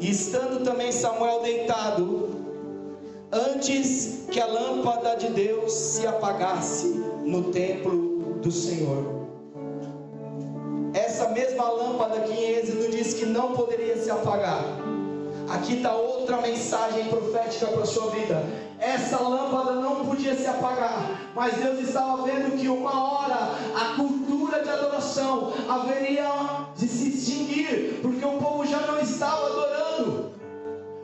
[0.00, 2.28] E estando também Samuel deitado,
[3.32, 6.86] antes que a lâmpada de Deus se apagasse
[7.24, 9.18] no templo do Senhor.
[10.94, 14.64] Essa mesma lâmpada que em Êxodo diz que não poderia se apagar.
[15.48, 18.67] Aqui está outra mensagem profética para a sua vida.
[18.80, 24.62] Essa lâmpada não podia se apagar, mas Deus estava vendo que uma hora a cultura
[24.62, 26.30] de adoração haveria
[26.76, 30.32] de se extinguir, porque o povo já não estava adorando,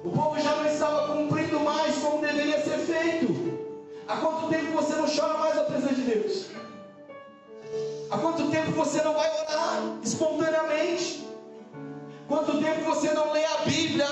[0.05, 3.59] o povo já não estava cumprindo mais como deveria ser feito.
[4.07, 6.47] Há quanto tempo você não chora mais a presença de Deus?
[8.09, 11.27] Há quanto tempo você não vai orar espontaneamente?
[12.29, 14.07] Quanto tempo você não lê a Bíblia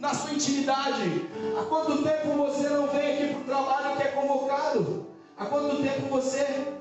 [0.00, 1.28] na sua intimidade?
[1.56, 5.06] Há quanto tempo você não vem aqui para o trabalho que é convocado?
[5.36, 6.74] Há quanto tempo você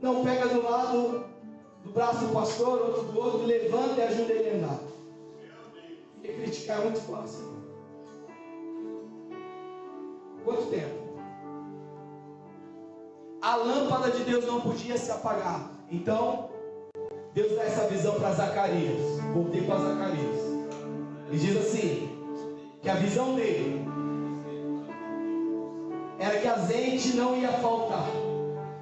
[0.00, 1.24] não pega do lado
[1.84, 4.78] do braço do pastor, outro do outro, levanta e ajuda ele a andar?
[6.14, 7.58] Porque criticar é muito fácil.
[10.44, 11.08] Quanto tempo?
[13.42, 15.70] A lâmpada de Deus não podia se apagar.
[15.90, 16.50] Então,
[17.34, 19.20] Deus dá essa visão para Zacarias.
[19.34, 20.40] Voltei para Zacarias.
[21.30, 22.17] E diz assim:
[22.88, 23.86] que a visão dele
[26.18, 28.08] era que azeite não ia faltar.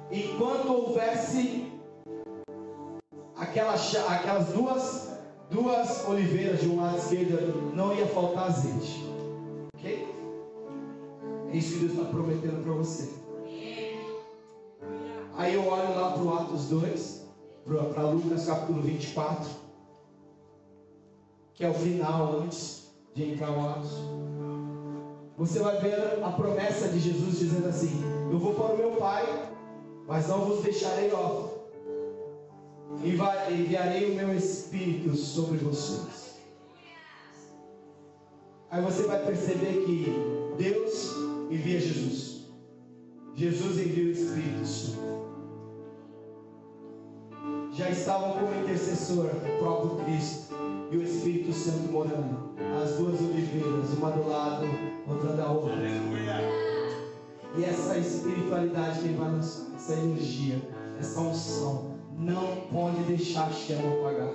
[0.09, 1.69] Enquanto houvesse
[3.35, 5.19] aquelas, aquelas duas,
[5.51, 9.03] duas oliveiras de um lado esquerdo, não ia faltar azeite.
[9.75, 10.07] Ok?
[11.51, 13.11] É isso que Deus está prometendo para você.
[15.35, 17.27] Aí eu olho lá para o Atos 2
[17.93, 19.49] para Lucas capítulo 24,
[21.53, 22.86] que é o final antes
[23.17, 23.91] de Atos.
[25.37, 29.25] Você vai ver a promessa de Jesus dizendo assim: Eu vou para o meu Pai,
[30.07, 31.57] mas não vos deixarei órfão.
[33.03, 36.37] Enviarei o meu Espírito sobre vocês.
[38.69, 40.05] Aí você vai perceber que
[40.57, 41.15] Deus
[41.49, 42.47] envia Jesus.
[43.35, 45.26] Jesus envia o Espírito
[47.77, 50.55] já estavam como intercessor o próprio Cristo
[50.89, 52.47] e o Espírito Santo morando.
[52.83, 54.65] As duas oliveiras, uma do lado,
[55.07, 55.75] outra da outra.
[57.55, 60.59] E essa espiritualidade que vai lançar, essa energia,
[60.99, 64.33] essa unção, não pode deixar a chama apagar.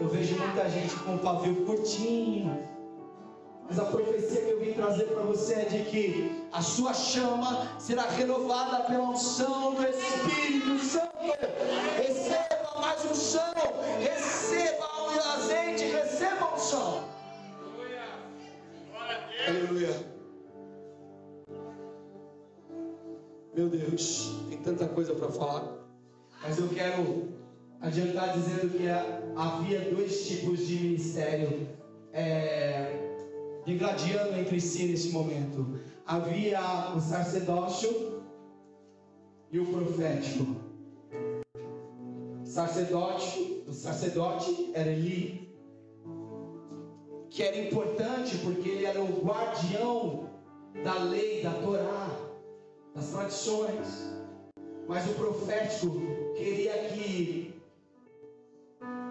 [0.00, 2.67] Eu vejo muita gente com o pavio curtinho.
[3.68, 7.78] Mas a profecia que eu vim trazer para você é de que a sua chama
[7.78, 11.08] será renovada pela unção do Espírito Santo.
[11.98, 13.52] Receba mais unção,
[14.00, 17.04] receba o azeite, receba a unção.
[19.46, 19.94] Aleluia.
[23.54, 25.64] Meu Deus, tem tanta coisa para falar.
[26.42, 27.34] Mas eu quero
[27.82, 28.88] adiantar dizendo que
[29.36, 31.68] havia dois tipos de ministério
[32.12, 33.07] é,
[33.68, 35.78] degladiando entre si nesse momento.
[36.06, 38.22] Havia o sacerdócio
[39.52, 40.56] e o profético.
[42.44, 45.54] Sacerdote, o sacerdote era Eli,
[47.28, 50.30] que era importante porque ele era o guardião
[50.82, 52.08] da lei, da Torá,
[52.94, 54.16] das tradições.
[54.88, 56.00] Mas o profético
[56.34, 57.54] queria que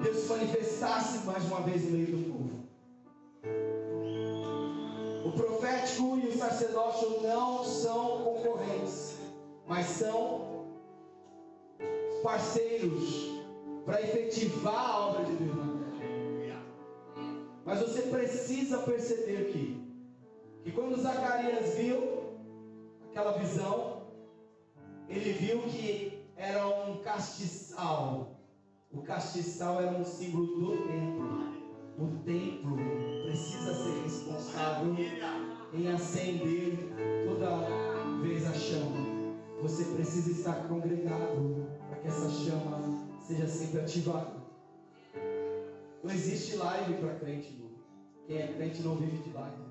[0.01, 2.36] Deus se manifestasse mais uma vez no meio do povo.
[5.37, 9.17] Profético e o sacerdócio não são concorrentes,
[9.67, 10.65] mas são
[12.23, 13.37] parceiros
[13.85, 16.61] para efetivar a obra de Deus na terra.
[17.63, 19.81] Mas você precisa perceber que,
[20.63, 22.33] que quando Zacarias viu
[23.09, 24.07] aquela visão,
[25.07, 28.35] ele viu que era um castiçal.
[28.91, 31.46] O castiçal era um símbolo do templo.
[31.99, 32.77] O templo
[33.23, 34.95] precisa ser responsável
[35.73, 36.77] em acender
[37.25, 39.33] toda vez a chama.
[39.63, 44.37] Você precisa estar congregado para que essa chama seja sempre ativada.
[46.03, 47.71] Não existe live para crente, Lu.
[48.27, 49.67] Quem é crente não vive de live.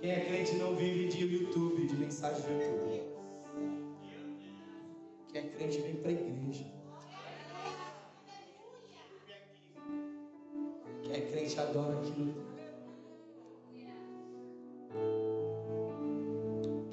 [0.00, 3.02] Quem é crente não vive de YouTube, de mensagem do YouTube.
[5.28, 6.77] Quem é crente vem para a igreja.
[11.08, 12.34] Quem é crente adora aquilo.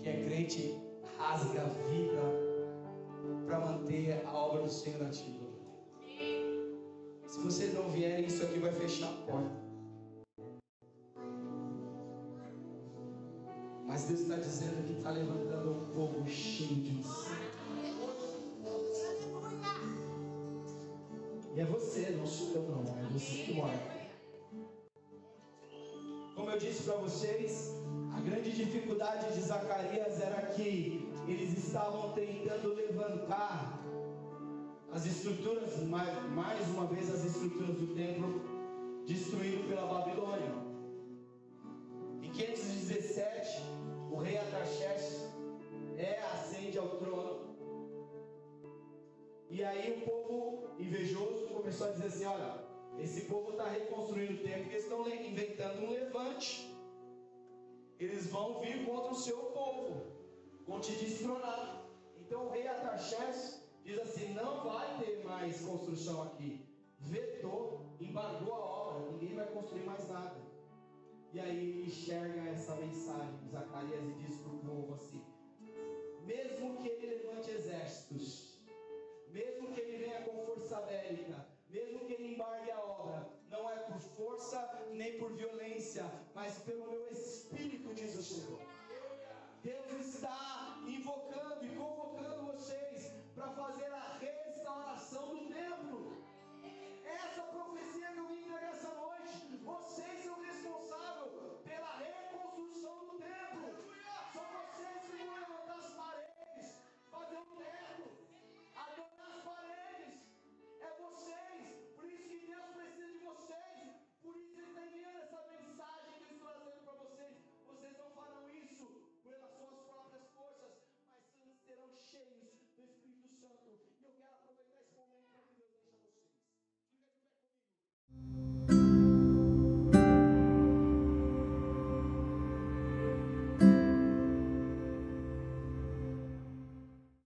[0.02, 0.82] Quem é crente
[1.18, 2.22] rasga a vida
[3.46, 5.46] para manter a obra do Senhor ativa.
[7.28, 9.66] Se vocês não vierem, isso aqui vai fechar a porta.
[13.86, 17.36] Mas Deus está dizendo que está levantando um povo cheio de unção.
[21.54, 23.95] E é você, não sou eu não, é você que mora.
[26.56, 27.76] Eu disse para vocês,
[28.16, 33.84] a grande dificuldade de Zacarias era que eles estavam tentando levantar
[34.90, 38.42] as estruturas, mais, mais uma vez as estruturas do templo
[39.06, 40.56] destruído pela Babilônia.
[42.24, 43.62] Em 517,
[44.10, 45.28] o rei Ataxerxes
[45.98, 47.54] é, ascende ao trono.
[49.50, 52.65] E aí o povo invejoso começou a dizer assim: olha,
[53.00, 56.74] esse povo está reconstruindo o templo eles estão inventando um levante.
[58.00, 60.06] Eles vão vir contra o seu povo,
[60.68, 61.86] vão te destronar.
[62.18, 66.66] Então o rei Ataxés diz assim: não vai ter mais construção aqui.
[67.00, 70.36] Vetou, embargou a obra, ninguém vai construir mais nada.
[71.34, 75.24] E aí ele enxerga essa mensagem de Zacarias e diz para o povo assim:
[76.26, 78.58] mesmo que ele levante exércitos,
[79.28, 81.45] mesmo que ele venha com força bélica,
[81.76, 84.60] mesmo que ele embargue a obra, não é por força
[84.92, 88.62] nem por violência, mas pelo meu espírito, diz o Senhor.
[89.62, 96.24] Deus está invocando e convocando vocês para fazer a restauração do templo.
[97.04, 101.05] Essa profecia que eu vim entregar essa noite, vocês são responsáveis.